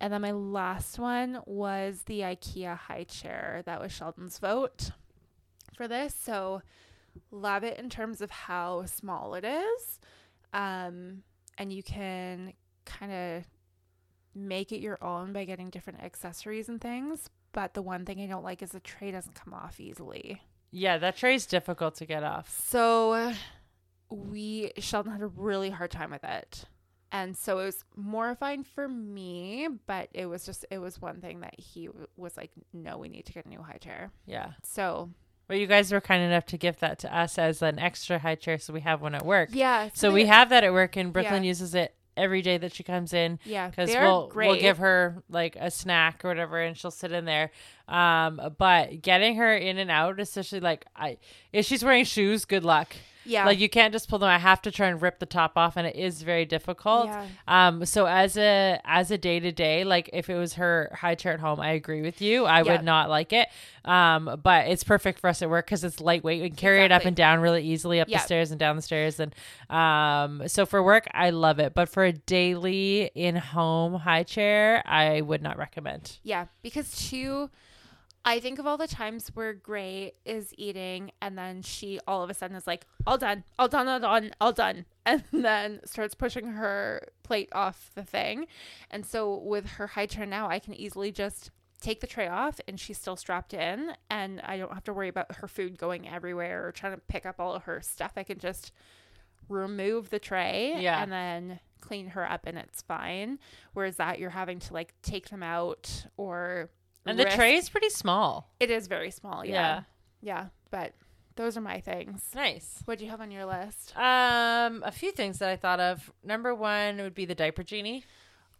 [0.00, 3.62] And then my last one was the IKEA high chair.
[3.66, 4.90] That was Sheldon's vote
[5.76, 6.14] for this.
[6.14, 6.62] So
[7.32, 9.98] love it in terms of how small it is.
[10.52, 11.22] Um
[11.56, 12.52] and you can
[12.84, 13.44] kind of
[14.34, 17.28] make it your own by getting different accessories and things.
[17.52, 20.40] But the one thing I don't like is the tray doesn't come off easily.
[20.70, 20.98] Yeah.
[20.98, 22.62] That tray's difficult to get off.
[22.68, 23.32] So
[24.10, 26.64] we Sheldon had a really hard time with it.
[27.10, 31.40] And so it was mortifying for me, but it was just it was one thing
[31.40, 34.50] that he w- was like, "No, we need to get a new high chair." Yeah.
[34.62, 35.08] So
[35.48, 38.34] Well, you guys were kind enough to give that to us as an extra high
[38.34, 39.48] chair, so we have one at work.
[39.52, 41.48] yeah, So we have that at work, and Brooklyn Yeah.
[41.48, 44.48] uses it every day that she comes in Yeah, because we'll great.
[44.48, 47.50] we'll give her like a snack or whatever, and she'll sit in there.
[47.86, 51.16] Um, but getting her in and out, especially like I,
[51.54, 52.94] if she's wearing shoes, good luck.
[53.28, 54.28] Yeah, Like you can't just pull them.
[54.28, 57.06] I have to try and rip the top off, and it is very difficult.
[57.06, 57.26] Yeah.
[57.46, 57.84] Um.
[57.84, 61.32] So as a as a day to day, like if it was her high chair
[61.34, 62.44] at home, I agree with you.
[62.46, 62.72] I Yeah.
[62.72, 63.48] would not like it.
[63.84, 64.40] Um.
[64.42, 66.42] But it's perfect for us at work because it's lightweight.
[66.42, 68.18] We can carry it up and down really easily up Yeah.
[68.18, 69.34] the stairs and down the stairs, and
[69.70, 70.48] um.
[70.48, 71.74] So for work, I love it.
[71.74, 76.18] But for a daily in home high chair, I would not recommend.
[76.22, 77.50] Yeah, because two,
[78.28, 82.28] I think of all the times where Gray is eating and then she all of
[82.28, 84.84] a sudden is like, all done, all done, all done, all done.
[85.06, 88.46] And then starts pushing her plate off the thing.
[88.90, 91.50] And so with her high chair now, I can easily just
[91.80, 93.92] take the tray off and she's still strapped in.
[94.10, 97.24] And I don't have to worry about her food going everywhere or trying to pick
[97.24, 98.12] up all of her stuff.
[98.18, 98.70] I can just
[99.48, 101.02] remove the tray Yeah.
[101.02, 103.38] and then clean her up and it's fine.
[103.72, 106.68] Whereas that you're having to like take them out or
[107.08, 108.50] And the risk- tray is pretty small.
[108.60, 109.52] it is very small, Yeah.
[109.52, 109.82] yeah.
[110.20, 110.46] Yeah.
[110.70, 110.94] But
[111.36, 112.22] those are my things.
[112.34, 112.82] Nice.
[112.84, 113.96] What do you have on your list?
[113.96, 116.12] Um, a few things that I thought of.
[116.24, 118.04] Number one would be the diaper genie.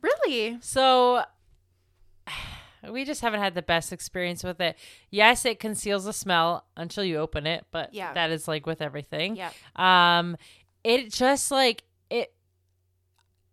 [0.01, 0.59] Really?
[0.61, 1.25] So
[2.91, 4.77] we just haven't had the best experience with it.
[5.11, 8.13] Yes, it conceals the smell until you open it, but Yeah.
[8.15, 9.37] that is like with everything.
[9.37, 9.51] Yeah.
[9.77, 10.37] Um
[10.85, 11.83] it just like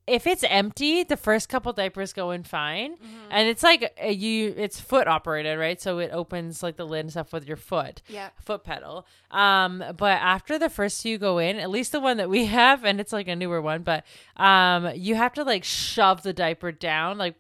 [0.08, 2.96] if it's empty, the first couple diapers go in fine.
[3.32, 5.82] And it's like you it's foot operated, right?
[5.82, 8.30] So it opens like the lid and stuff with your foot Yeah.
[8.44, 9.08] foot pedal.
[9.32, 12.86] Um, but after the first few go in, at least the one that we have,
[12.86, 14.06] and it's like a newer one, but
[14.38, 17.40] um, you have to like shove the diaper down, like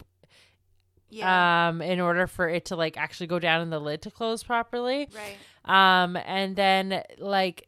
[1.09, 1.67] Yeah.
[1.69, 4.43] um, in order for it to like actually go down in the lid to close
[4.43, 5.07] properly.
[5.15, 5.37] right.
[5.65, 7.67] Um, and then like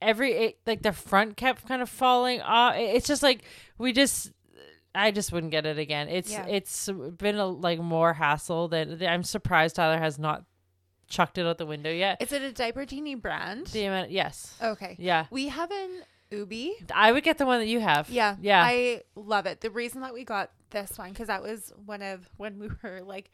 [0.00, 2.74] every it, like the front kept kind of falling off.
[2.76, 3.42] It's just like
[3.78, 4.32] we just.
[4.98, 6.08] I just wouldn't get it again.
[6.08, 6.46] It's Yeah.
[6.46, 6.88] it's
[7.18, 10.44] been a like more hassle than I'm surprised Tyler has not
[11.06, 12.22] chucked it out the window yet.
[12.22, 13.66] Is it a diaper genie brand?
[13.66, 14.96] The amount, yes, okay.
[14.98, 15.26] yeah.
[15.30, 16.70] We have an Ubbi.
[16.94, 18.08] I would get the one that you have.
[18.08, 18.36] Yeah.
[18.40, 19.60] yeah, I love it.
[19.60, 23.02] The reason that we got this one, because that was one of when we were
[23.02, 23.30] like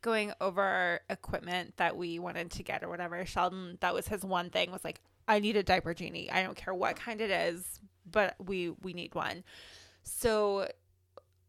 [0.00, 3.24] going over our equipment that we wanted to get or whatever.
[3.26, 6.30] Sheldon, that was his one thing was like, I need a diaper genie.
[6.30, 9.44] I don't care what kind it is, but we we need one.
[10.02, 10.68] So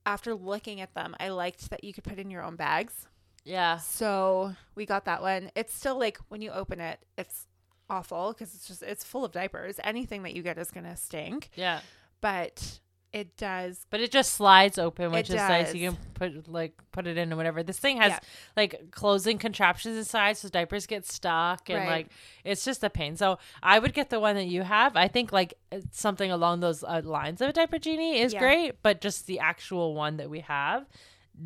[0.05, 3.07] after looking at them, I liked that you could put in your own bags.
[3.45, 3.77] yeah.
[3.77, 5.49] So we got that one.
[5.55, 7.47] It's still like when you open it, it's
[7.89, 9.79] awful because it's just it's full of diapers.
[9.83, 11.49] Anything that you get is gonna stink.
[11.55, 11.79] Yeah,
[12.21, 12.79] But
[13.13, 15.73] it does but it just slides open, which is nice.
[15.75, 17.61] You can put like put it in and whatever.
[17.63, 18.19] This thing has Yeah.
[18.57, 21.87] like closing contraptions inside, so diapers get stuck and Right.
[21.89, 22.07] like
[22.43, 23.15] it's just a pain.
[23.15, 24.97] So I would get the one that you have.
[24.97, 25.53] I think like
[25.91, 28.39] something along those uh, lines of a diaper genie is Yeah.
[28.39, 30.87] great, but just the actual one that we have,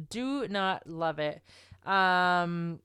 [0.10, 1.42] do not love it.
[1.86, 2.80] Um,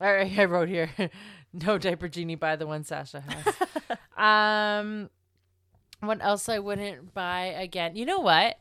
[0.00, 0.90] I, I wrote here,
[1.52, 2.36] no diaper genie.
[2.36, 3.54] by the one Sacha has.
[4.16, 5.10] Um,
[6.02, 7.96] what else I wouldn't buy again?
[7.96, 8.58] You know what?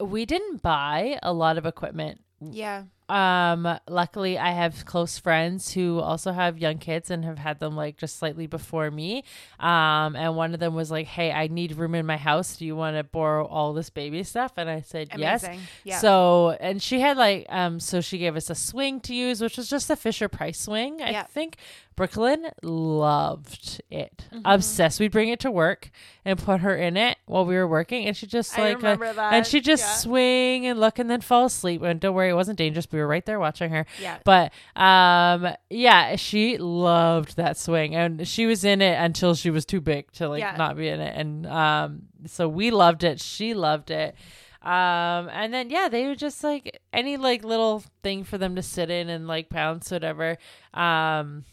[0.00, 2.20] We didn't buy a lot of equipment.
[2.40, 2.84] yeah.
[3.08, 7.76] Um, luckily I have close friends who also have young kids and have had them
[7.76, 9.22] like just slightly before me.
[9.60, 12.56] Um, and one of them was like, "Hey, I need room in my house.
[12.56, 15.60] Do you want to borrow all this baby stuff?" And I said, "Yes." Amazing.
[15.84, 15.98] Yeah.
[15.98, 19.56] So, and she had like, um, so she gave us a swing to use, which
[19.56, 21.22] was just a Fisher Price swing, I Yeah.
[21.22, 21.58] think.
[21.96, 24.42] Brooklyn loved it, Mm-hmm.
[24.44, 25.00] obsessed.
[25.00, 25.90] We'd bring it to work
[26.24, 29.46] and put her in it while we were working, and she just like, uh, and
[29.46, 29.94] she just Yeah.
[29.94, 31.80] swing and look and then fall asleep.
[31.82, 32.86] And don't worry, it wasn't dangerous.
[32.92, 33.86] We were right there watching her.
[34.00, 34.18] yeah.
[34.24, 39.64] But um, yeah, she loved that swing, and she was in it until she was
[39.64, 40.56] too big to like Yeah.
[40.56, 41.16] not be in it.
[41.16, 43.20] And um, so we loved it.
[43.20, 44.14] She loved it.
[44.62, 48.62] Um, and then yeah, they would just like any like little thing for them to
[48.62, 50.36] sit in and like pounce whatever.
[50.74, 51.44] Um,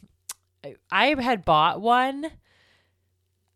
[0.91, 2.31] I- had bought one.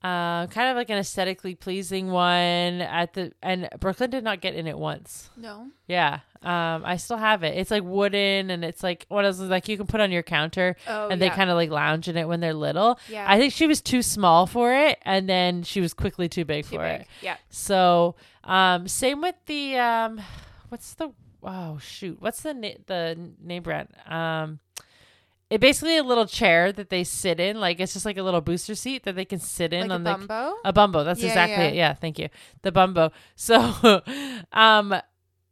[0.03, 4.53] Uh, kind of like an aesthetically pleasing one at the and Brooklyn did not get
[4.53, 5.31] in it once.
[5.35, 5.67] No.
[5.87, 6.19] Yeah.
[6.43, 7.57] Um, I still have it.
[7.57, 10.21] It's like wooden and it's like one of those like you can put on your
[10.21, 11.35] counter Oh, and they yeah.
[11.35, 12.99] kind of like lounge in it when they're little.
[13.09, 13.25] Yeah.
[13.27, 16.65] I think she was too small for it and then she was quickly too big
[16.65, 17.01] Too for big.
[17.01, 17.07] it.
[17.23, 17.37] Yeah.
[17.49, 20.21] So, um, same with the um,
[20.69, 21.09] what's the
[21.43, 23.89] oh shoot, what's the na- the name brand?
[24.05, 24.59] Um,
[25.49, 28.41] it basically a little chair that they sit in, like it's just like a little
[28.41, 30.55] booster seat that they can sit in Like a on the bumbo.
[30.65, 31.03] a bumbo.
[31.03, 31.69] That's Yeah, exactly yeah.
[31.69, 31.75] it.
[31.75, 32.29] Yeah, thank you.
[32.63, 33.11] The bumbo.
[33.35, 34.01] So,
[34.51, 34.93] um,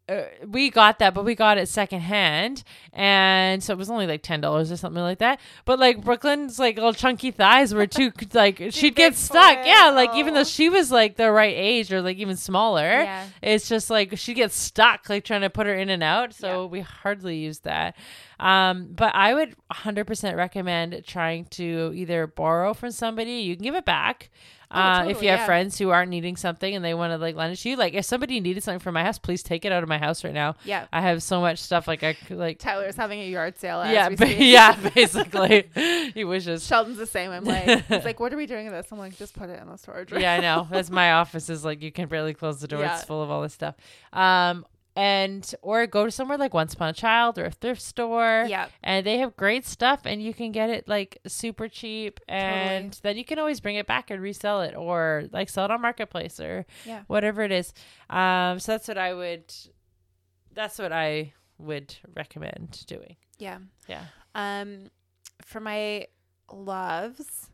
[0.08, 4.22] uh, we got that, but we got it secondhand, and so it was only like
[4.22, 5.40] ten dollars or something like that.
[5.66, 9.58] But like Brooklyn's like little chunky thighs were too like she'd get stuck.
[9.60, 9.66] it.
[9.66, 10.44] Yeah, like even though Oh.
[10.44, 13.28] she was like the right age or like even smaller, Yeah.
[13.42, 16.34] it's just like she gets stuck like trying to put her in and out.
[16.34, 16.68] So Yeah.
[16.68, 17.96] we hardly use that.
[18.40, 23.32] Um, but I would 100% recommend trying to either borrow from somebody.
[23.38, 24.30] You can give it back.
[24.76, 25.46] Oh, uh, if you have yeah.
[25.46, 27.94] friends who aren't needing something and they want to like lend it to you, like
[27.94, 30.34] if somebody needed something from my house, please take it out of my house right
[30.34, 30.56] now.
[30.66, 30.88] Yeah.
[30.92, 33.80] I have so much stuff like I could like Tyler's having a yard sale.
[33.82, 35.70] As yeah, ba- yeah, basically.
[36.14, 36.68] he wishes.
[36.68, 37.32] Sheldon's the same.
[37.32, 38.92] I'm like, he's like, what are we doing with this?
[38.92, 40.22] I'm like, just put it in the storage room.
[40.22, 40.68] yeah, I know.
[40.72, 42.82] That's my office is like you can barely close the door.
[42.82, 42.96] Yeah.
[42.96, 43.76] It's full of all this stuff.
[44.12, 44.66] Um
[44.96, 48.46] and or go to somewhere like Once Upon a Child or a thrift store.
[48.48, 48.68] Yeah.
[48.84, 53.00] And they have great stuff and you can get it like super cheap and Totally.
[53.04, 55.82] then you can always bring it back and resell it or like sell it on
[55.82, 57.02] marketplace or Yeah.
[57.08, 57.74] whatever it is.
[58.10, 59.54] Um so that's what I would
[60.54, 63.18] that's what I would recommend doing.
[63.38, 63.60] Yeah.
[63.88, 64.06] Yeah.
[64.34, 64.90] Um,
[65.44, 66.08] for my
[66.52, 67.50] loves,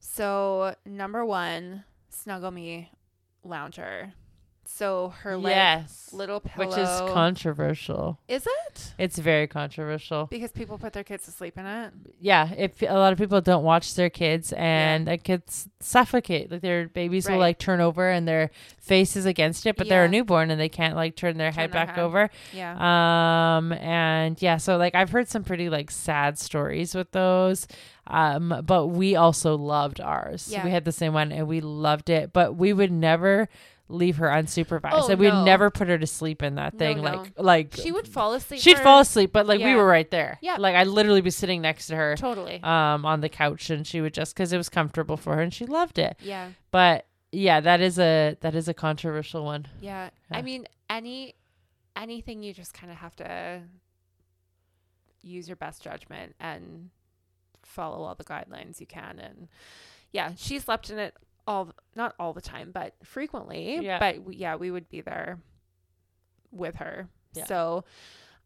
[0.00, 2.90] so number one, Snuggle Me
[3.44, 4.12] Lounger.
[4.74, 6.08] So her like yes.
[6.12, 8.18] little pillow, Which is controversial.
[8.26, 8.94] is it?
[8.98, 10.26] It's very controversial.
[10.26, 11.92] Because people put their kids to sleep in it.
[12.20, 16.62] yeah, if a lot of people don't watch their kids and the kids suffocate, like
[16.62, 18.50] their babies will like turn over and their
[18.80, 21.70] face is against it, but they're a newborn and they can't like turn their head
[21.70, 22.02] their back head.
[22.02, 22.30] over.
[22.52, 23.56] Yeah.
[23.58, 27.68] Um and yeah, so like I've heard some pretty like sad stories with those.
[28.06, 30.48] Um but we also loved ours.
[30.50, 30.64] Yeah.
[30.64, 33.48] We had the same one and we loved it, but we would never
[33.92, 34.90] leave her unsupervised.
[34.92, 35.44] Oh, and we'd no.
[35.44, 37.02] never put her to sleep in that thing no.
[37.02, 38.60] like like she would fall asleep.
[38.60, 40.38] She'd for- fall asleep, but like we were right there.
[40.40, 40.56] Yeah.
[40.58, 42.62] Like I'd literally be sitting next to her Totally.
[42.62, 45.52] um on the couch and she would just cuz it was comfortable for her and
[45.52, 46.16] she loved it.
[46.20, 46.50] yeah.
[46.70, 49.66] But yeah, that is a that is a controversial one.
[49.80, 50.10] Yeah.
[50.30, 50.38] Yeah.
[50.38, 51.34] I mean, any
[51.96, 53.62] anything you just kind of have to
[55.22, 56.90] use your best judgment and
[57.62, 59.48] follow all the guidelines you can and
[60.12, 61.16] yeah, she slept in it
[61.46, 63.78] all not all the time, but frequently.
[63.80, 63.98] Yeah.
[63.98, 65.38] But we, yeah, we would be there
[66.50, 67.08] with her.
[67.34, 67.46] Yeah.
[67.46, 67.84] So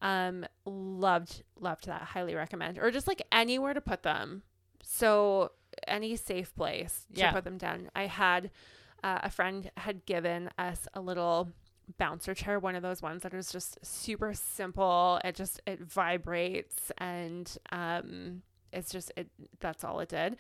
[0.03, 2.03] um loved loved that.
[2.03, 2.79] Highly recommend.
[2.79, 4.43] Or just like anywhere to put them.
[4.83, 5.53] So
[5.87, 7.33] any safe place to Yeah.
[7.33, 7.91] put them down.
[7.95, 8.51] I had
[9.05, 11.53] uh, a friend had given us a little
[11.99, 15.21] bouncer chair, one of those ones that is just super simple.
[15.25, 18.43] It just it vibrates and um
[18.73, 19.29] it's just it
[19.61, 20.37] that's all it did.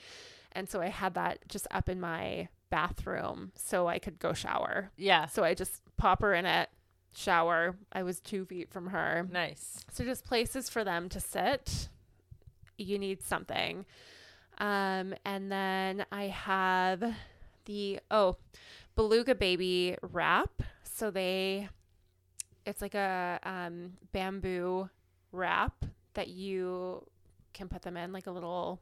[0.56, 4.90] And so I had that just up in my bathroom so I could go shower.
[4.96, 5.26] Yeah.
[5.26, 6.70] So I just pop her in it,
[7.14, 7.76] shower.
[7.92, 9.28] I was two feet from her.
[9.30, 9.84] Nice.
[9.92, 11.90] So just places for them to sit.
[12.78, 13.84] You need something.
[14.56, 17.04] Um, and then I have
[17.66, 18.38] the oh,
[18.94, 20.62] beluga baby wrap.
[20.84, 21.68] So they
[22.64, 24.88] it's like a um bamboo
[25.32, 25.84] wrap
[26.14, 27.06] that you
[27.52, 28.80] can put them in like a little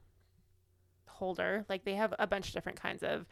[1.15, 1.65] holder.
[1.69, 3.27] Like they have a bunch of different kinds of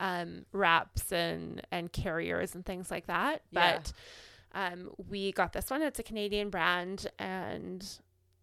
[0.00, 3.42] um wraps and and carriers and things like that.
[3.50, 3.78] Yeah.
[3.78, 3.92] But
[4.54, 5.82] um, we got this one.
[5.82, 7.84] It's a Canadian brand, and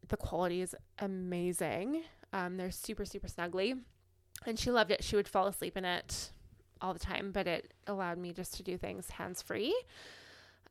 [0.10, 2.04] the quality is amazing.
[2.34, 3.80] Um, they're super, super snuggly,
[4.46, 5.04] and she loved it.
[5.04, 6.32] She would fall asleep in it
[6.82, 9.74] all the time, but it allowed me just to do things hands free.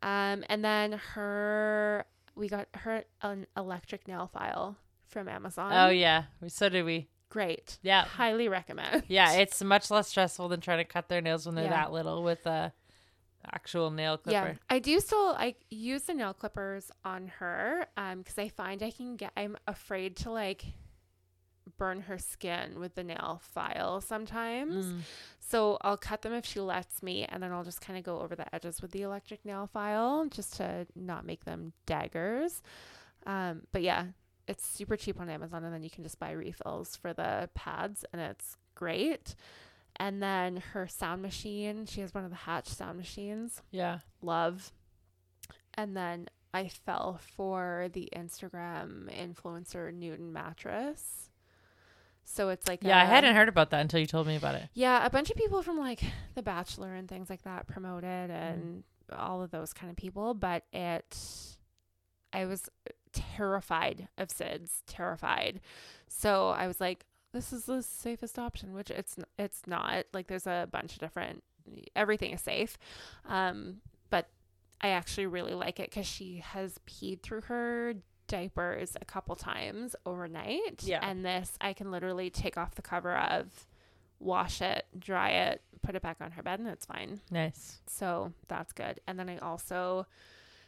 [0.03, 2.05] Um, and then her,
[2.35, 4.77] we got her an electric nail file
[5.09, 5.73] from Amazon.
[5.73, 6.25] Oh yeah.
[6.49, 7.09] So did we.
[7.31, 7.79] Great!
[7.83, 8.05] Yeah.
[8.05, 9.05] highly recommend.
[9.09, 11.71] Yeah, it's much less stressful than trying to cut their nails when they're Yeah.
[11.85, 12.73] that little with a
[13.51, 14.49] actual nail clipper.
[14.49, 18.83] Yeah, I do still I use the nail clippers on her um because I find
[18.83, 20.63] I can get I'm afraid to like
[21.79, 24.85] burn her skin with the nail file sometimes.
[24.87, 24.99] Mm.
[25.39, 28.21] So I'll cut them if she lets me and then I'll just kind of go
[28.21, 32.61] over the edges with the electric nail file just to not make them daggers.
[33.25, 34.07] Um but yeah,
[34.51, 38.05] it's super cheap on Amazon and then you can just buy refills for the pads
[38.13, 39.37] and it's great.
[39.97, 44.01] And then her sound machine, she has one of the Hatch sound machines Yeah.
[44.23, 44.73] love.
[45.75, 51.31] And then I fell for the Instagram influencer Newton mattress.
[52.25, 54.57] So it's like Yeah, I a- hadn't heard about that until you told me about
[54.57, 54.69] it.
[54.75, 56.03] Yeah, a bunch of people from like
[56.35, 58.33] The Bachelor and things like that promote it mm-hmm.
[58.33, 61.17] and all of those kind of people, but it
[62.33, 62.69] I was
[63.13, 65.61] terrified of SIDS, terrified.
[66.09, 70.05] So I was like this is the safest option, which it's it's not.
[70.13, 71.43] Like there's a bunch of different
[71.95, 72.77] everything is safe.
[73.29, 73.77] Um
[74.11, 74.29] but
[74.81, 77.95] I actually really like it cuz she has peed through her
[78.27, 81.01] diapers a couple times overnight Yeah.
[81.03, 83.67] and this I can literally take off the cover of
[84.21, 87.21] wash it, dry it, put it back on her bed, and it's fine.
[87.31, 87.81] Nice.
[87.87, 89.01] So that's good.
[89.07, 90.07] And then I also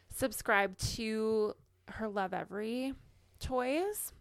[0.09, 1.53] subscribe to
[1.87, 2.93] her Lovevery
[3.39, 4.13] toys.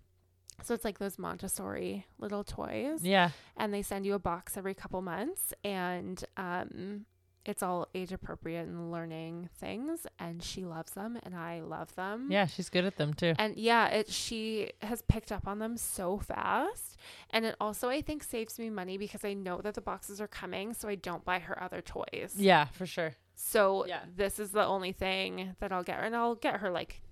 [0.62, 3.02] So it's like those Montessori little toys.
[3.02, 3.30] Yeah.
[3.56, 7.06] And they send you a box every couple months and um
[7.44, 12.28] it's all age appropriate and learning things and she loves them and I love them.
[12.30, 13.34] Yeah, she's good at them too.
[13.36, 16.96] And yeah, it she has picked up on them so fast.
[17.30, 20.28] And it also I think saves me money because I know that the boxes are
[20.28, 22.34] coming so I don't buy her other toys.
[22.36, 23.14] Yeah, for sure.
[23.34, 24.02] So Yeah.
[24.14, 27.02] this is the only thing that I'll get her and I'll get her like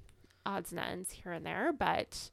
[0.51, 2.31] odds and ends here and there, but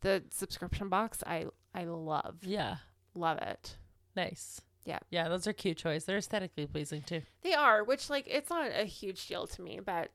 [0.00, 2.36] the subscription box I I love.
[2.42, 2.76] Yeah.
[3.14, 3.76] Love it.
[4.16, 4.60] Nice.
[4.84, 4.98] Yeah.
[5.10, 6.04] Yeah, those are cute toys.
[6.04, 7.22] They're aesthetically pleasing too.
[7.42, 10.10] They are, which like it's not a huge deal to me, but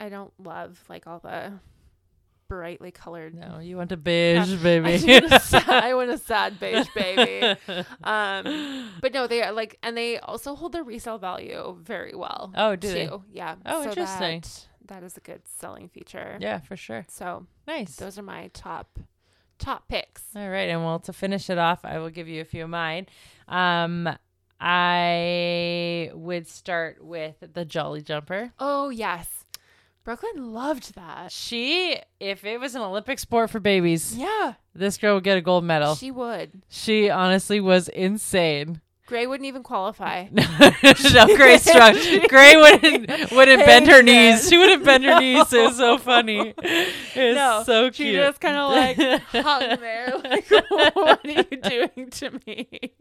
[0.00, 1.52] I don't love like all the
[2.48, 3.34] brightly colored.
[3.34, 5.04] No, you want a beige I baby.
[5.20, 7.58] want a sad, I want a sad beige baby.
[8.02, 12.52] Um, but no, they are like, and they also hold their resale value very well.
[12.56, 12.94] Oh, do too.
[12.94, 13.10] they?
[13.32, 13.56] Yeah.
[13.66, 14.40] Oh, interesting.
[14.40, 16.36] That, that is a good selling feature.
[16.40, 17.04] yeah, for sure.
[17.08, 17.96] So Nice.
[17.96, 18.98] those are my top
[19.58, 20.22] top picks.
[20.36, 22.70] All right, and well, to finish it off, I will give you a few of
[22.70, 23.06] mine.
[23.48, 24.08] Um,
[24.60, 28.52] I would start with the Jolly Jumper.
[28.58, 29.44] Oh yes,
[30.04, 31.32] Brooklyn loved that.
[31.32, 35.40] She, if it was an Olympic sport for babies, Yeah, this girl would get a
[35.42, 35.94] gold medal.
[35.96, 36.62] she would.
[36.68, 38.80] She honestly was insane.
[39.08, 40.26] Gray wouldn't even qualify.
[40.30, 41.94] no, Gray's strong.
[42.28, 44.46] Gray wouldn't wouldn't bend her knees.
[44.46, 45.18] She wouldn't bend her No.
[45.18, 45.50] knees.
[45.50, 46.52] It was so funny.
[46.58, 47.96] It was No, so cute.
[47.96, 48.96] She just kind of like
[49.32, 50.50] hung there, like,
[50.94, 52.92] "What are you doing to me?"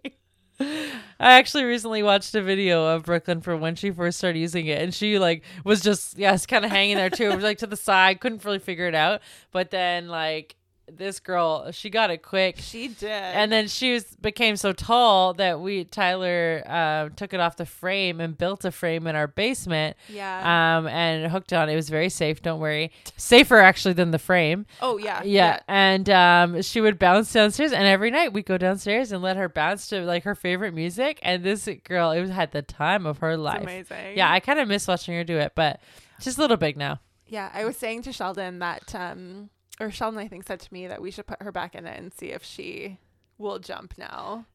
[0.59, 4.81] I actually recently watched a video of Brooklyn from when she first started using it,
[4.81, 7.67] and she like was just yes, kind of hanging there too, It was, like to
[7.67, 9.21] the side, couldn't really figure it out.
[9.51, 10.55] But then like
[10.91, 15.33] this girl, she got it quick, She did, and then she was became so tall
[15.35, 19.27] that we Tyler uh, took it off the frame and built a frame in our
[19.27, 20.77] basement, yeah.
[20.77, 21.69] um, and hooked on.
[21.69, 22.41] It was very safe.
[22.41, 24.65] Don't worry, safer actually than the frame.
[24.81, 29.11] oh yeah, Yeah, and um, she would bounce downstairs, and every night we'd go downstairs
[29.11, 31.19] and let her bounce to like her favorite music.
[31.21, 33.61] And this girl, it was had the time of her It's life.
[33.63, 34.15] amazing.
[34.17, 35.81] Yeah, I kind of miss watching her do it, but
[36.21, 37.01] she's a little big now.
[37.27, 39.49] Yeah, I was saying to Sheldon that, um,
[39.79, 41.97] or Sheldon, I think, said to me that we should put her back in it
[41.99, 42.97] and see if she
[43.37, 44.45] will jump now.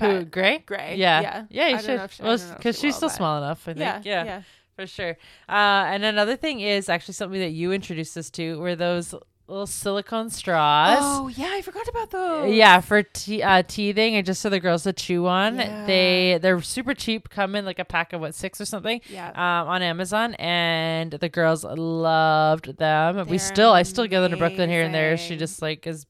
[0.00, 0.58] Who, Gray?
[0.66, 0.96] Gray.
[0.96, 1.44] Yeah, Yeah.
[1.50, 2.10] yeah, you I should.
[2.10, 3.62] she- well, don't know if because she she's still but- small enough.
[3.68, 3.78] I think.
[3.78, 4.00] Yeah.
[4.04, 4.42] yeah, Yeah.
[4.74, 5.16] for sure.
[5.48, 5.52] Uh,
[5.92, 9.14] and another thing is actually something that you introduced us to were those
[9.46, 10.98] little silicone straws.
[11.00, 12.54] Oh yeah, I forgot about those.
[12.54, 15.56] Yeah, for te- uh, teething and just so the girls to chew on.
[15.56, 15.86] Yeah.
[15.86, 17.28] They they're super cheap.
[17.30, 19.00] Come in like a pack of what six or something.
[19.08, 19.28] Yeah.
[19.30, 23.16] um, on Amazon, and the girls loved them.
[23.16, 25.16] we They're still, I still give them to Brooklyn here and there.
[25.16, 26.06] She just like is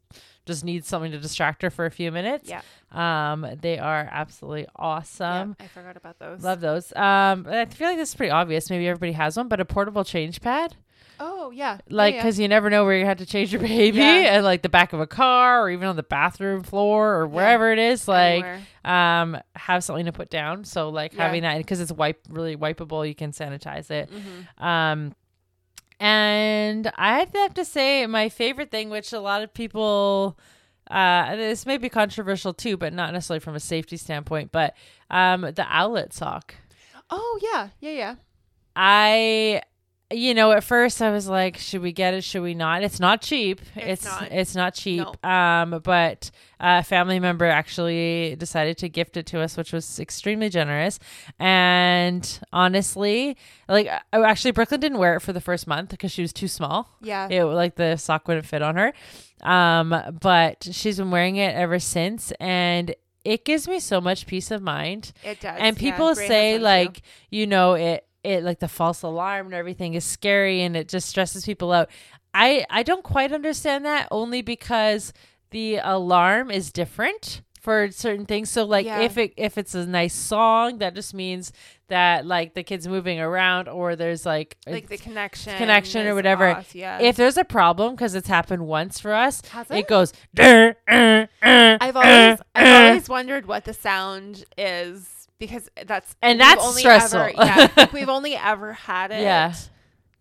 [0.46, 2.50] just needs something to distract her for a few minutes.
[2.50, 2.60] Yeah.
[2.92, 5.56] Um, they are absolutely awesome.
[5.58, 6.42] yeah, I forgot about those.
[6.44, 6.92] Love those.
[6.94, 8.68] Um, I feel like this is pretty obvious.
[8.70, 10.76] Maybe everybody has one, but a portable change pad,
[11.20, 11.78] Oh yeah.
[11.88, 14.14] like yeah, because you never know where you have to change your baby, Yeah.
[14.36, 17.72] and like the back of a car or even on the bathroom floor or wherever
[17.72, 18.08] it is.
[18.08, 18.60] Like, Anywhere.
[18.84, 20.64] um, have something to put down.
[20.64, 21.22] So like Yeah.
[21.24, 24.10] having that because it's wipe really wipeable, you can sanitize it.
[24.10, 24.62] Mhm.
[24.64, 25.14] Um,
[26.00, 30.36] and I have to say, my favorite thing, which a lot of people,
[30.90, 34.74] uh, this may be controversial too, but not necessarily from a safety standpoint, but
[35.10, 36.54] um, the Owlet sock.
[37.10, 38.14] Oh yeah, yeah, yeah.
[38.74, 39.62] I,
[40.14, 42.24] you know, at first I was like, should we get it?
[42.24, 42.82] Should we not?
[42.82, 43.60] It's not cheap.
[43.74, 44.32] It's It's not.
[44.32, 45.06] it's not cheap.
[45.26, 50.48] Um, but a family member actually decided to gift it to us, which was extremely
[50.48, 50.98] generous.
[51.38, 53.36] And honestly,
[53.68, 56.88] like actually, Brooklyn didn't wear it for the first month because she was too small.
[57.02, 57.28] Yeah.
[57.30, 58.92] It like the sock wouldn't fit on her.
[59.42, 62.94] Um, but she's been wearing it ever since, and
[63.24, 65.56] it gives me so much peace of mind It does.
[65.58, 66.64] and people has say one, too.
[66.64, 70.88] like you know it it like the false alarm and everything is scary and it
[70.88, 71.88] just stresses people out
[72.32, 75.12] i i don't quite understand that only because
[75.50, 79.00] the alarm is different for certain things so like Yeah.
[79.00, 81.50] if it if it's a nice song that just means
[81.88, 86.48] that like the kid's moving around or there's like, like the connection, connection or whatever.
[86.48, 86.98] off, Yeah.
[87.00, 89.88] if there's a problem because it's happened once for us Has it it?
[89.88, 95.68] goes "Dur, uh, uh, I've always I've uh." always wondered what the sound is because
[95.86, 97.20] that's And that's only stressful.
[97.20, 99.22] Ever, yeah, like we've only ever had it.
[99.22, 99.54] Yeah.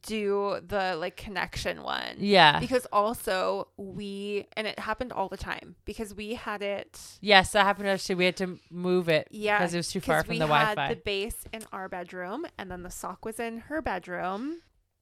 [0.06, 2.16] Do the like connection one.
[2.18, 7.00] yeah Because also we and it happened all the time because we had it.
[7.22, 10.22] yes that happened actually we had to move it Yeah, because it was too far
[10.26, 13.82] from the wi-fi the base in our bedroom, and then the sock was in her
[13.82, 14.60] bedroom.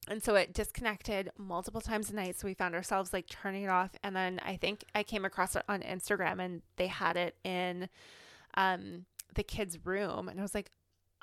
[0.07, 2.37] And so it disconnected multiple times a night.
[2.39, 3.91] So we found ourselves like turning it off.
[4.03, 7.87] And then I think I came across it on Instagram and they had it in
[8.55, 9.05] um,
[9.35, 10.27] the kids' room.
[10.27, 10.71] And I was like,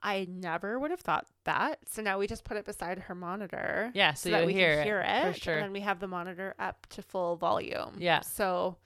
[0.02, 1.80] I never would have thought that.
[1.88, 3.90] So now we just put it beside her monitor.
[3.94, 5.34] Yeah, so, so that we hear can hear it.
[5.34, 5.54] for sure.
[5.54, 7.96] And then we have the monitor up to full volume.
[7.98, 8.20] Yeah.
[8.20, 8.76] So,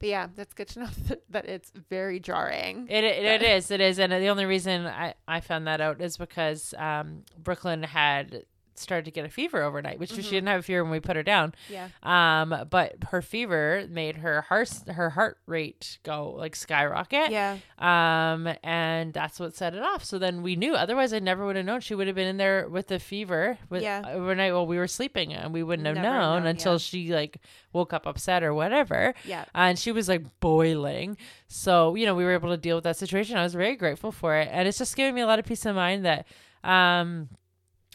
[0.00, 2.88] but yeah, that's good to know that, that it's very jarring.
[2.90, 6.00] It, it, it is it is and the only reason I, I found that out
[6.00, 8.44] is because um, Brooklyn had
[8.78, 10.30] started to get a fever overnight which she Mhm.
[10.30, 11.88] didn't have a fever when we put her down yeah.
[12.02, 17.58] um but her fever made her heart her heart rate go like skyrocket Yeah.
[17.78, 21.56] um and that's what set it off so then we knew otherwise i never would
[21.56, 24.02] have known she would have been in there with the fever with, Yeah.
[24.06, 26.78] overnight while we were sleeping and we wouldn't have known, known, until yeah.
[26.78, 27.38] she like
[27.72, 29.44] woke up upset or whatever Yeah.
[29.54, 31.16] and she was like boiling
[31.48, 34.10] so you know we were able to deal with that situation i was very grateful
[34.12, 36.26] for it and it's just giving me a lot of peace of mind that
[36.64, 37.28] um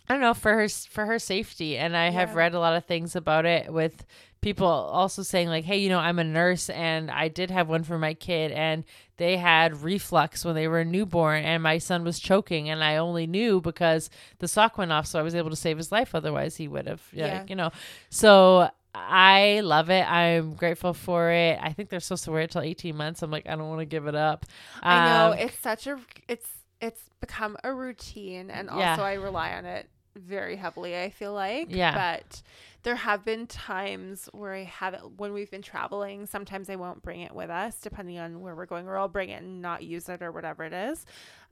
[0.09, 2.85] i don't know for her for her safety and i have read a lot of
[2.85, 4.05] things about it with
[4.41, 7.83] people also saying like hey you know i'm a nurse and i did have one
[7.83, 8.83] for my kid and
[9.17, 13.27] they had reflux when they were newborn and my son was choking and i only
[13.27, 16.55] knew because the sock went off so i was able to save his life otherwise
[16.55, 17.25] he would have yeah.
[17.27, 17.43] Yeah.
[17.47, 17.69] you know
[18.09, 20.01] so I love it.
[20.11, 21.59] I'm grateful for it.
[21.61, 23.21] I think they're supposed to wear it till 18 months.
[23.21, 24.47] I'm like, I don't want to give it up.
[24.81, 26.49] I know Um, it's such a it's
[26.81, 28.91] it's become a routine and Yeah.
[28.91, 31.93] also I rely on it very heavily I feel like Yeah.
[31.95, 32.41] but
[32.83, 37.01] there have been times where I have it when we've been traveling sometimes I won't
[37.01, 39.83] bring it with us depending on where we're going or I'll bring it and not
[39.83, 41.05] use it or whatever it is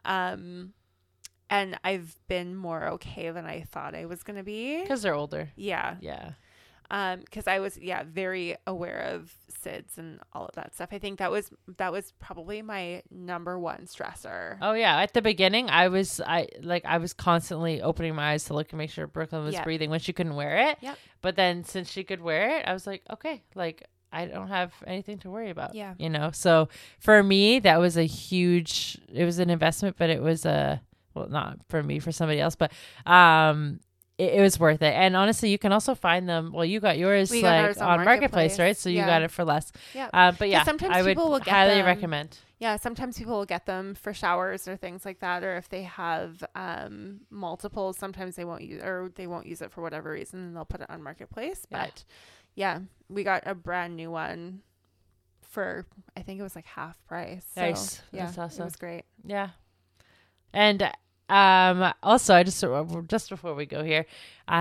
[0.05, 0.73] um
[1.49, 5.13] and I've been more okay than I thought I was going to be because they're
[5.15, 5.49] older.
[5.55, 6.31] yeah Yeah.
[6.91, 9.33] Um because i was yeah very aware of
[9.63, 13.57] sids and all of that stuff i think that was that was probably my number
[13.59, 14.97] one stressor Oh yeah.
[15.01, 18.71] At the beginning, I was I like I was constantly opening my eyes to look
[18.71, 19.63] and make sure Brooklyn was Yeah.
[19.63, 20.77] breathing when she couldn't wear it.
[20.81, 20.97] Yep.
[21.21, 24.73] But then since she could wear it, I was like, okay, like I don't have
[24.85, 25.75] anything to worry about.
[25.75, 25.93] Yeah.
[25.97, 26.31] You know.
[26.31, 26.69] So
[26.99, 28.97] for me, that was a huge.
[29.13, 30.81] It was an investment, but it was a
[31.13, 32.71] well, not for me, for somebody else, but
[33.05, 33.79] um.
[34.17, 36.51] It, it was worth it, and honestly, you can also find them.
[36.51, 38.59] Well, you got yours We got like ours on on marketplace, Marketplace.
[38.59, 38.77] right?
[38.77, 39.05] So you Yeah.
[39.07, 39.71] got it for less.
[39.93, 40.09] Yeah.
[40.13, 42.37] Uh, but yeah, sometimes I would people will get highly them- recommend.
[42.59, 45.83] yeah sometimes people will get them for showers or things like that or if they
[45.83, 50.39] have um multiples sometimes they won't use or they won't use it for whatever reason
[50.39, 52.03] and they'll put it on marketplace but
[52.55, 54.61] yeah we got a brand new one
[55.43, 58.01] for i think it was like half price so, Nice.
[58.11, 58.61] yeah That's awesome.
[58.63, 59.49] it was great Yeah.
[60.51, 60.89] And
[61.29, 62.63] um also I just
[63.07, 64.05] just before we go here,
[64.47, 64.51] uh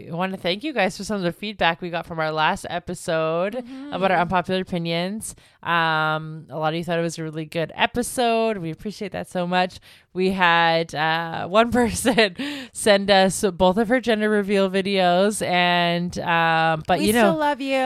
[0.00, 2.32] I want to thank you guys for some of the feedback we got from our
[2.32, 3.56] last episode
[3.92, 5.34] about our unpopular opinions.
[5.62, 8.56] Um a lot of you thought it was a really good episode.
[8.58, 9.80] We appreciate that so much.
[10.14, 12.36] We had uh one person
[12.72, 17.36] send us both of her gender reveal videos and um but we you know still
[17.36, 17.76] love you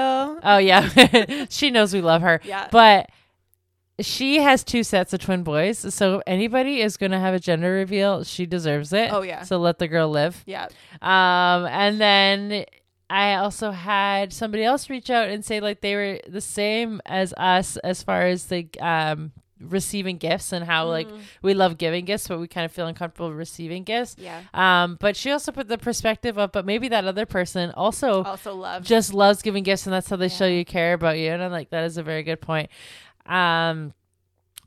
[0.45, 1.47] Oh yeah.
[1.51, 2.41] she knows we love her.
[2.45, 3.11] yeah But
[4.01, 5.93] she has two sets of twin boys.
[5.95, 9.13] So anybody is going to have a gender reveal, she deserves it.
[9.13, 10.43] oh yeah So let the girl live.
[10.47, 10.67] yeah
[11.03, 12.65] Um and then
[13.11, 17.33] I also had somebody else reach out and say like they were the same as
[17.37, 21.19] us as far as the um receiving gifts and how like Mhm.
[21.43, 24.15] we love giving gifts but we kind of feel uncomfortable receiving gifts.
[24.17, 28.23] yeah Um but she also put the perspective of but maybe that other person also
[28.23, 31.31] also loves just loves giving gifts and that's how they show you care about you
[31.33, 32.71] and i'm like that is a very good point
[33.29, 33.93] um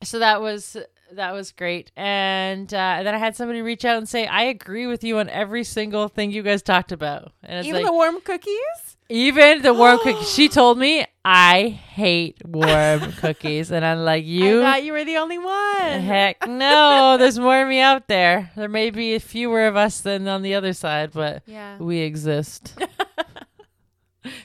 [0.03, 0.77] so that was
[1.13, 1.91] that was great.
[1.95, 5.19] And, uh, and then i had somebody reach out and say i agree with you
[5.19, 7.33] on every single thing you guys talked about.
[7.43, 8.97] And it's even like the warm cookies?
[9.09, 10.31] Even the warm cookies.
[10.31, 13.71] She told me i hate warm cookies.
[13.71, 16.01] And i'm like you i thought you were the only one.
[16.01, 18.51] Heck no there's more of me out there.
[18.55, 21.77] There may be fewer of us than on the other side but yeah.
[21.77, 22.73] we exist.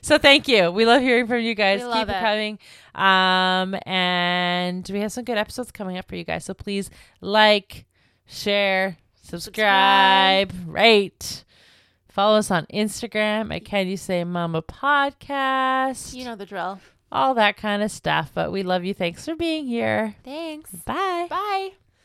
[0.03, 0.71] so thank you.
[0.71, 1.83] We love hearing from you guys.
[1.85, 2.59] We Keep it coming.
[2.95, 6.45] Um, and we have some good episodes coming up for you guys.
[6.45, 6.91] So please
[7.21, 7.85] like,
[8.27, 11.45] share, subscribe, rate.
[12.09, 16.15] Follow us on Instagram at Can You Say Mama Podcast.
[16.15, 16.81] you know the drill
[17.13, 18.31] all that kind of stuff.
[18.35, 18.95] But we love you.
[18.95, 20.17] Thanks for being here.
[20.25, 21.27] thanks Bye.
[21.29, 21.86] bye